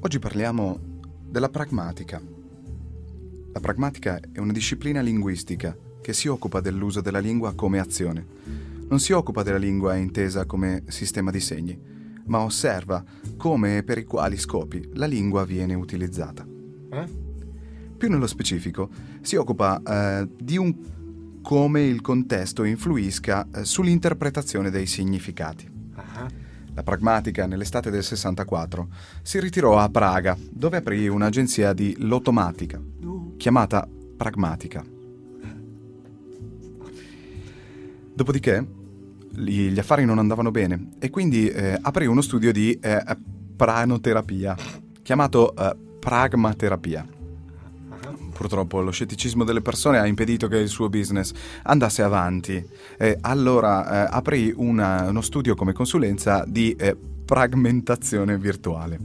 [0.00, 0.80] Oggi parliamo
[1.28, 2.22] della pragmatica.
[3.52, 8.26] La pragmatica è una disciplina linguistica che si occupa dell'uso della lingua come azione.
[8.88, 11.78] Non si occupa della lingua intesa come sistema di segni,
[12.24, 13.04] ma osserva
[13.36, 16.46] come e per i quali scopi la lingua viene utilizzata.
[16.92, 17.04] Eh?
[17.98, 18.88] Più nello specifico,
[19.20, 25.71] si occupa eh, di un come il contesto influisca eh, sull'interpretazione dei significati.
[26.74, 28.88] La pragmatica, nell'estate del 64,
[29.22, 32.80] si ritirò a Praga, dove aprì un'agenzia di lotomatica,
[33.36, 33.86] chiamata
[34.16, 34.82] Pragmatica.
[38.14, 38.66] Dopodiché,
[39.34, 43.02] gli affari non andavano bene e quindi eh, aprì uno studio di eh,
[43.56, 44.56] pranoterapia,
[45.02, 47.20] chiamato eh, Pragmaterapia.
[48.42, 51.30] Purtroppo lo scetticismo delle persone ha impedito che il suo business
[51.62, 52.60] andasse avanti.
[52.98, 58.98] E allora eh, aprì una- uno studio come consulenza di eh, fragmentazione virtuale.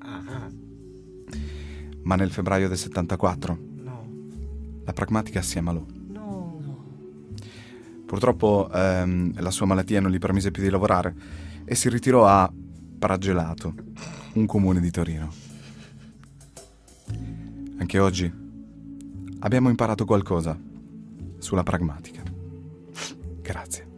[0.00, 0.46] ah,
[2.02, 4.08] Ma nel febbraio del 74 no,
[4.84, 5.82] la pragmatica si ammalò.
[6.08, 6.84] no, no.
[8.04, 11.14] Purtroppo ehm, la sua malattia non gli permise più di lavorare
[11.64, 12.52] e si ritirò a
[12.98, 13.72] Pragelato,
[14.34, 15.32] un comune di Torino.
[17.78, 18.44] Anche oggi
[19.40, 20.58] abbiamo imparato qualcosa
[21.38, 22.22] sulla pragmatica.
[23.42, 23.95] Grazie.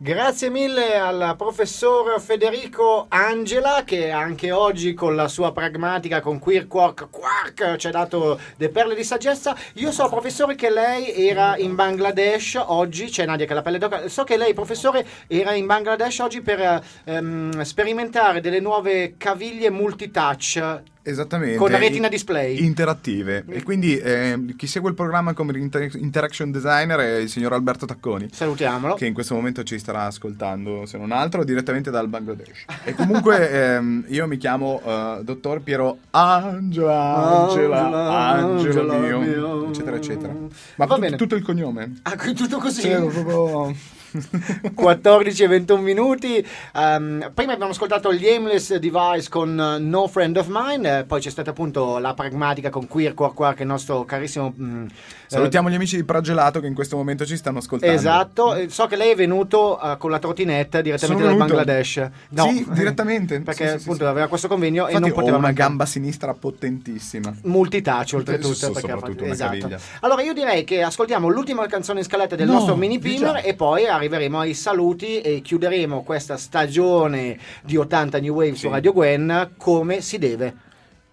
[0.00, 6.68] Grazie mille al professor Federico Angela che anche oggi con la sua pragmatica con Queer
[6.68, 9.56] Quark Quark ci ha dato le perle di saggezza.
[9.74, 13.78] Io so professore che lei era in Bangladesh oggi, c'è Nadia che ha la pelle
[13.78, 19.68] d'oca, so che lei professore era in Bangladesh oggi per ehm, sperimentare delle nuove caviglie
[19.68, 21.56] multitouch Esattamente.
[21.56, 22.62] con retina display.
[22.64, 23.44] Interattive.
[23.48, 27.86] E quindi eh, chi segue il programma come inter- interaction designer è il signor Alberto
[27.86, 28.28] Tacconi.
[28.32, 28.94] Salutiamolo.
[28.94, 32.64] Che in questo momento ci starà ascoltando, se non altro, direttamente dal Bangladesh.
[32.84, 39.68] E comunque ehm, io mi chiamo eh, dottor Piero Angela, Angela, Angela, Angelo mio, mio.
[39.68, 40.32] eccetera, eccetera.
[40.32, 41.16] Ma Va tu- bene.
[41.16, 42.00] tutto il cognome?
[42.02, 42.80] Ah, tutto così?
[42.82, 43.74] Sì, proprio...
[44.74, 46.46] 14 e 21 minuti.
[46.74, 51.20] Ehm, prima abbiamo ascoltato gli Aimless Device con eh, No Friend of Mine, eh, poi
[51.20, 54.52] c'è stata appunto la pragmatica con Queer Quark Quark, il nostro carissimo.
[54.58, 54.86] mm,
[55.26, 57.94] Salutiamo gli amici di Pragelato che in questo momento ci stanno eh, ascoltando.
[57.94, 61.54] Esatto, eh, so che lei è venuto eh, con la trottinetta direttamente Sono dal venuto.
[61.64, 62.10] Bangladesh.
[62.34, 63.40] Sì, direttamente.
[63.48, 64.10] Perché Sì, sì, appunto sì.
[64.10, 65.68] aveva questo convegno Infatti e non ho poteva una mancare.
[65.68, 67.34] gamba sinistra potentissima.
[67.42, 69.58] multitouch oltretutto Sì, perché ha soprattutto esatto.
[69.58, 69.78] caviglia.
[70.00, 73.54] allora io direi che ascoltiamo l'ultima canzone in scaletta del No, nostro mini pinner e
[73.54, 79.54] poi arriveremo ai saluti e chiuderemo questa stagione di 80 New Wave su Radio Gwen
[79.56, 80.54] come si deve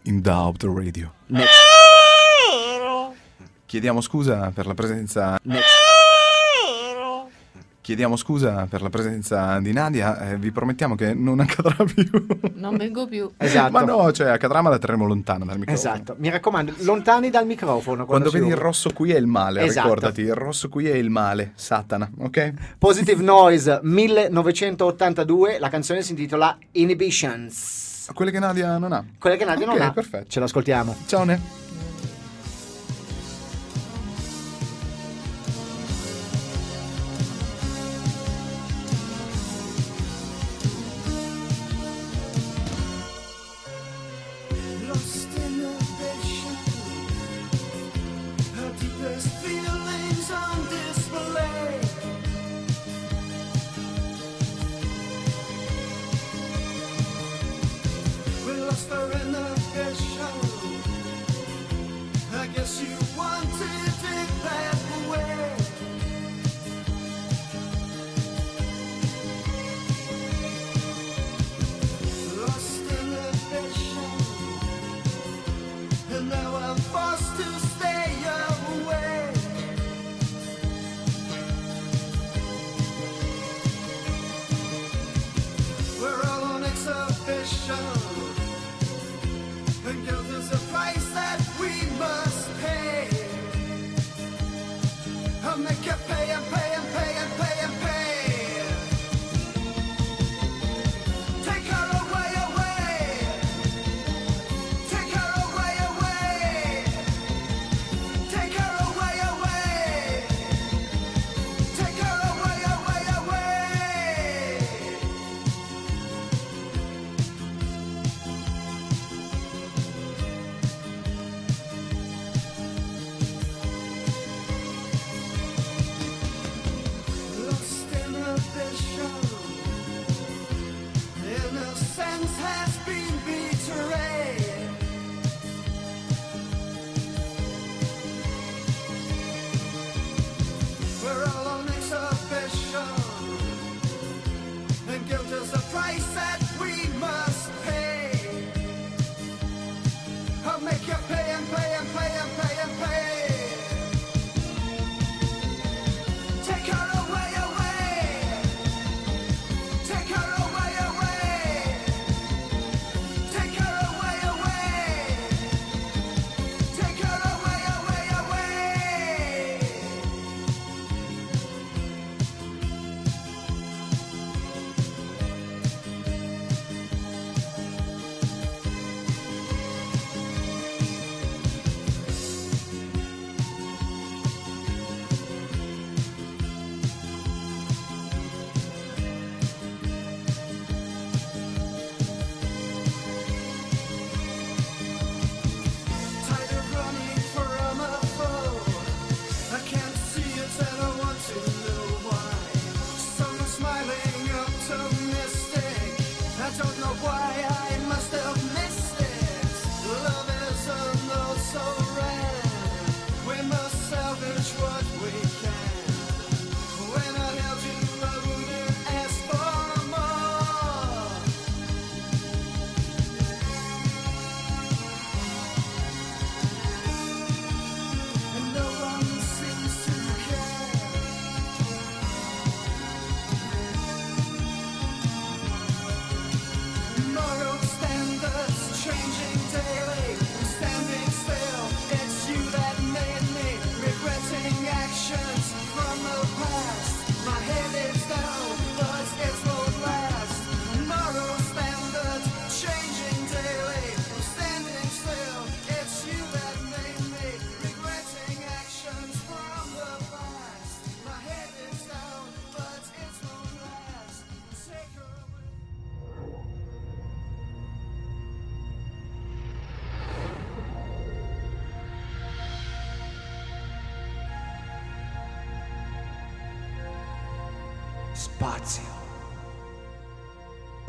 [0.03, 1.14] In Doubt Radio.
[1.28, 1.49] Next.
[3.66, 5.40] Chiediamo scusa per la presenza.
[7.86, 10.32] Chiediamo scusa per la presenza di Nadia.
[10.32, 12.26] eh, vi promettiamo che non accadrà più.
[12.56, 13.30] Non vengo più.
[13.38, 13.72] Esatto.
[13.72, 15.94] Ma no, cioè accadrà, ma la terremo lontana dal microfono.
[15.94, 19.62] esatto mi raccomando lontani dal microfono Quando si vedi il rosso qui è il male,
[19.66, 19.88] Esatto.
[19.88, 22.53] ricordati, il rosso qui è il male, Satana, ok?
[22.80, 29.06] Positive Noise 1982 la canzone si intitola Inhibitions Quelle che Nadia non ha.
[29.20, 30.26] quella che Nadia non Ok, ha perfetto.
[30.30, 31.65] ce l'ascoltiamo Ciao Ne.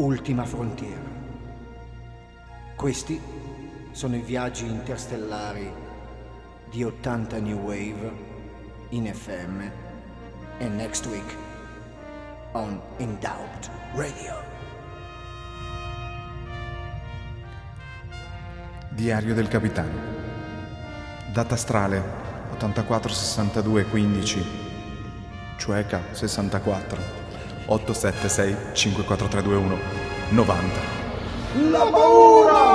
[0.06, 1.02] Ultima frontiera.
[2.76, 3.20] Questi
[3.90, 5.68] sono i viaggi interstellari
[6.70, 8.12] di 80 New Wave
[8.90, 9.68] in FM
[10.58, 11.36] e next week
[12.52, 14.34] on Endowed Radio.
[18.90, 19.98] Diario del capitano.
[21.32, 22.00] Data astrale
[22.52, 24.44] 84 62 15.
[25.56, 27.25] Ciueca 64
[27.66, 29.78] 876 54321
[30.32, 30.96] 90.
[31.72, 32.65] La paura!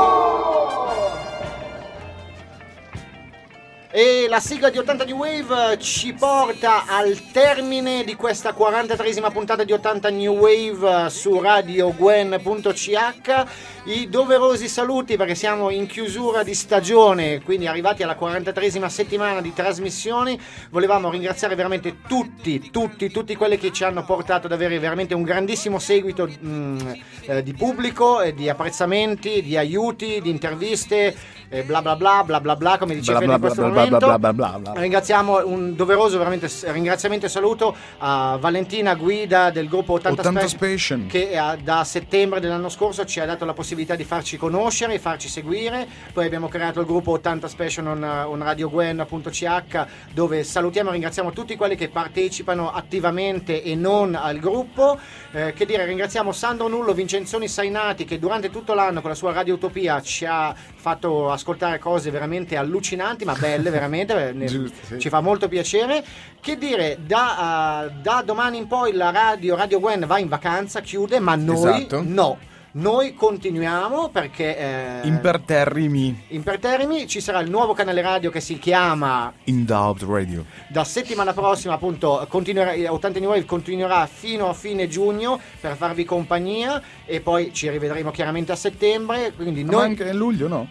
[4.32, 9.74] La sigla di 80 New Wave ci porta al termine di questa 43esima puntata di
[9.74, 13.44] 80 New Wave su radiogwen.ch.
[13.84, 19.54] I doverosi saluti perché siamo in chiusura di stagione, quindi arrivati alla 43esima settimana di
[19.54, 20.40] trasmissioni.
[20.70, 25.24] Volevamo ringraziare veramente tutti, tutti, tutti quelli che ci hanno portato ad avere veramente un
[25.24, 31.14] grandissimo seguito mh, eh, di pubblico, eh, di apprezzamenti, di aiuti, di interviste,
[31.50, 33.70] eh, bla bla bla bla bla bla, come dice Bla Fede bla in questo bla
[33.70, 33.98] momento.
[33.98, 34.74] bla bla bla bla.
[34.76, 40.58] Ringraziamo un doveroso veramente ringraziamento e saluto a Valentina Guida del gruppo 80, 80 Spe-
[40.78, 41.06] Special.
[41.08, 45.00] che ha- da settembre dell'anno scorso ci ha dato la possibilità di farci conoscere e
[45.00, 45.88] farci seguire.
[46.14, 51.56] Poi abbiamo creato il gruppo 80 Special on, on radiogwen.ch dove salutiamo e ringraziamo tutti
[51.56, 55.00] quelli che partecipano attivamente e non al gruppo.
[55.32, 59.32] Eh, che dire, ringraziamo Sandro Nullo, Vincenzoni Sainati che durante tutto l'anno con la sua
[59.34, 64.86] Radio Utopia ci ha fatto ascoltare cose veramente allucinanti, ma belle veramente, eh, ne- Giusto,
[64.86, 65.00] sì.
[65.00, 66.04] ci fa molto piacere.
[66.40, 70.82] Che dire, da, eh, da domani in poi la radio, radio Gwen va in vacanza,
[70.82, 72.02] chiude, ma noi Esatto.
[72.06, 72.38] no.
[72.74, 76.24] Noi continuiamo perché eh, Imperterrimi.
[76.30, 80.46] imperterrimi ci sarà il nuovo canale radio che si chiama Endowed Radio.
[80.70, 86.06] da settimana prossima appunto continuerà, 80 New Wave continuerà fino a fine giugno per farvi
[86.06, 90.68] compagnia e poi ci rivedremo chiaramente a settembre quindi Ma noi anche a luglio, no?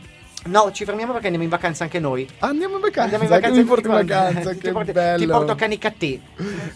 [0.46, 3.02] No ci fermiamo perché andiamo in vacanza anche noi Andiamo in vacanza.
[3.16, 5.18] andiamo in vacanza mi porti in vacanza, ti, porto, bello.
[5.18, 6.20] ti porto canic a te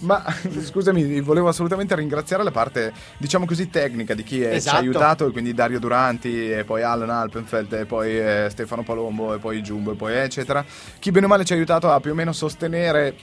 [0.01, 0.23] Ma
[0.61, 4.77] scusami, volevo assolutamente ringraziare la parte, diciamo così, tecnica di chi eh, ci Esatto.
[4.77, 9.39] ha aiutato, quindi Dario Duranti, e poi Alan Alpenfeld, e poi eh, Stefano Palombo, e
[9.39, 10.63] poi Jumbo, e poi eccetera.
[10.99, 13.15] Chi bene o male ci ha aiutato a più o meno sostenere.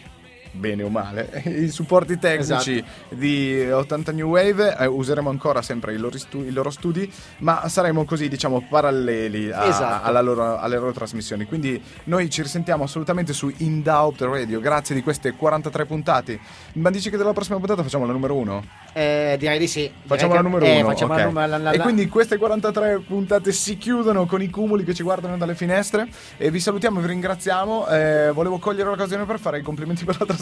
[0.53, 3.15] Bene o male, i supporti tecnici Esatto.
[3.15, 7.69] di 80 New Wave eh, useremo ancora sempre i loro, stu- i loro studi, ma
[7.69, 10.05] saremo così, diciamo, paralleli a- Esatto.
[10.05, 11.45] alla loro- alle loro trasmissioni.
[11.45, 14.59] Quindi noi ci risentiamo assolutamente su Indoubt Radio.
[14.59, 16.39] Grazie di queste 43 puntate.
[16.73, 18.63] Ma dici che della prossima puntata facciamo la numero 1?
[18.93, 20.89] Eh, direi di sì Facciamo Direi la numero eh, 1.
[20.89, 24.83] facciamo la numero- la- la- E quindi queste 43 puntate si chiudono con i cumuli
[24.83, 26.09] che ci guardano dalle finestre.
[26.35, 27.87] E vi salutiamo, vi ringraziamo.
[27.87, 30.39] Eh, volevo cogliere l'occasione per fare i complimenti per la trasmissione.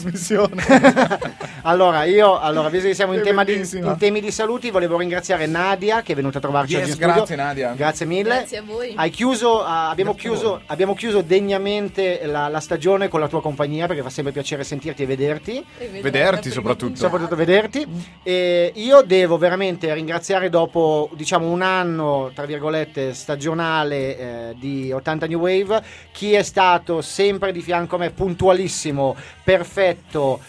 [1.62, 5.46] allora io allora visto che siamo in, tema di, in temi di saluti volevo ringraziare
[5.46, 7.72] Nadia che è venuta a trovarci Yes, oggi in studio grazie, Nadia.
[7.74, 8.92] grazie mille Grazie a voi.
[8.96, 13.40] Hai chiuso, ah, abbiamo, Grazie chiuso, abbiamo chiuso degnamente la, la stagione con la tua
[13.40, 16.96] compagnia perché fa sempre piacere sentirti e vederti, E Vederti soprattutto.
[16.96, 17.86] soprattutto vederti.
[18.22, 25.26] E io devo veramente ringraziare dopo diciamo un anno, tra virgolette, stagionale eh, di 80
[25.26, 25.82] New Wave,
[26.12, 29.89] chi è stato sempre di fianco a me, puntualissimo, perfetto,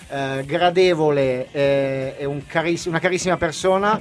[0.10, 4.00] eh, gradevole eh, un cariss- una carissima persona,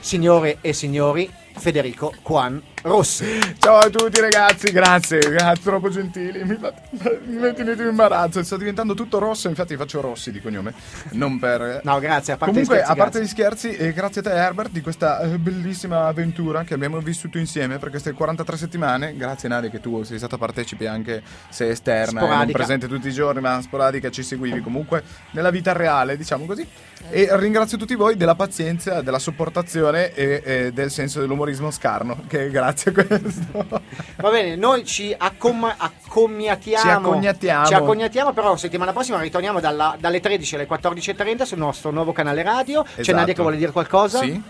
[0.00, 3.24] signore e signori, Federico Juan Rossi.
[3.58, 6.44] Ciao a tutti ragazzi, grazie, grazie, troppo gentili.
[6.44, 8.40] Mi, fate- mi metti in imbarazzo.
[8.44, 10.72] Sta diventando tutto rosso, infatti faccio Rossi di cognome.
[11.10, 11.80] Non per.
[11.82, 13.20] No, grazie, a parte Comunque, gli scherzi, a parte grazie.
[13.22, 17.38] gli scherzi, e grazie a te Herbert di questa eh, bellissima avventura che abbiamo vissuto
[17.38, 19.16] insieme per queste 43 settimane.
[19.16, 22.58] Grazie Nadia che tu sei stata partecipe anche se esterna, e non Sporadica.
[22.58, 25.02] presente tutti i giorni, ma sporadica ci seguivi comunque
[25.32, 26.64] nella vita reale, diciamo così.
[27.10, 32.48] E ringrazio tutti voi della pazienza, della sopportazione e, e del senso dell'umorismo scarno, che
[32.48, 33.82] grazie a questo.
[34.16, 36.82] Va bene, noi ci accom- accomiatiamo.
[36.84, 37.66] Ci accognatiamo.
[37.66, 42.42] Ci accognatiamo, però settimana prossima ritorniamo dalla- dalle 13 alle 14.30 sul nostro nuovo canale
[42.42, 42.82] radio.
[42.82, 43.18] C'è Esatto.
[43.18, 44.20] Nadia che vuole dire qualcosa?
[44.20, 44.40] Sì?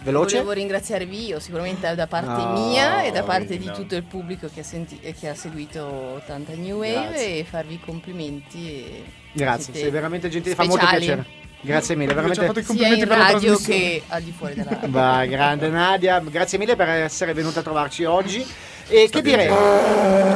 [0.00, 0.36] Veloce?
[0.36, 3.72] Volevo ringraziarvi io, sicuramente da parte No, mia e da parte di no.
[3.72, 7.38] tutto il pubblico che ha, senti- che ha seguito 80 New Wave Grazie.
[7.38, 8.84] e farvi complimenti.
[8.84, 11.26] E Grazie, sei veramente gentile, fa molto piacere.
[11.60, 12.60] Grazie mille, Perché ci ha fatto veramente.
[12.60, 14.88] i Sia complimenti per la radio che al di fuori della radio.
[14.90, 18.46] Vai, grande Nadia, grazie mille per essere venuta a trovarci oggi.
[18.90, 19.46] E che dire?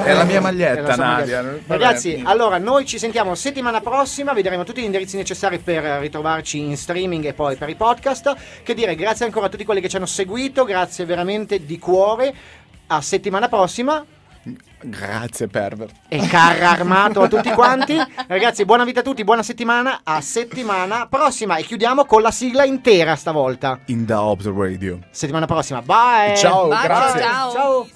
[0.05, 1.43] È la mia maglietta, la Nadia.
[1.43, 1.43] maglietta.
[1.66, 1.82] Vabbè.
[1.82, 6.59] Ragazzi, allora noi ci sentiamo settimana prossima, vi daremo tutti gli indirizzi necessari per ritrovarci
[6.59, 8.36] in streaming e poi per i podcast.
[8.62, 12.35] Che dire, grazie ancora a tutti quelli che ci hanno seguito, grazie veramente di cuore.
[12.89, 14.05] A settimana prossima
[14.81, 15.94] Grazie, pervert.
[16.09, 17.97] e carro armato a tutti quanti.
[18.27, 20.01] Ragazzi, buona vita a tutti, buona settimana.
[20.02, 21.56] A settimana prossima.
[21.56, 23.78] E chiudiamo con la sigla intera stavolta.
[23.86, 24.98] In the Ops Radio.
[25.10, 25.82] Settimana prossima.
[25.82, 26.36] Bye.
[26.36, 27.20] Ciao, Bacio, grazie.
[27.20, 27.52] ciao.
[27.52, 27.86] Ciao.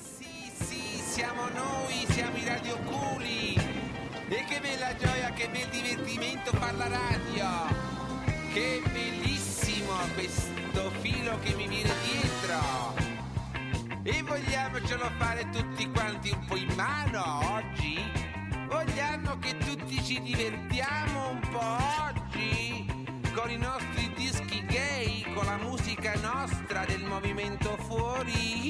[20.17, 21.77] Ci divertiamo un po'
[22.09, 22.87] oggi?
[23.35, 28.66] Con i nostri dischi gay, con la musica nostra del movimento fuori?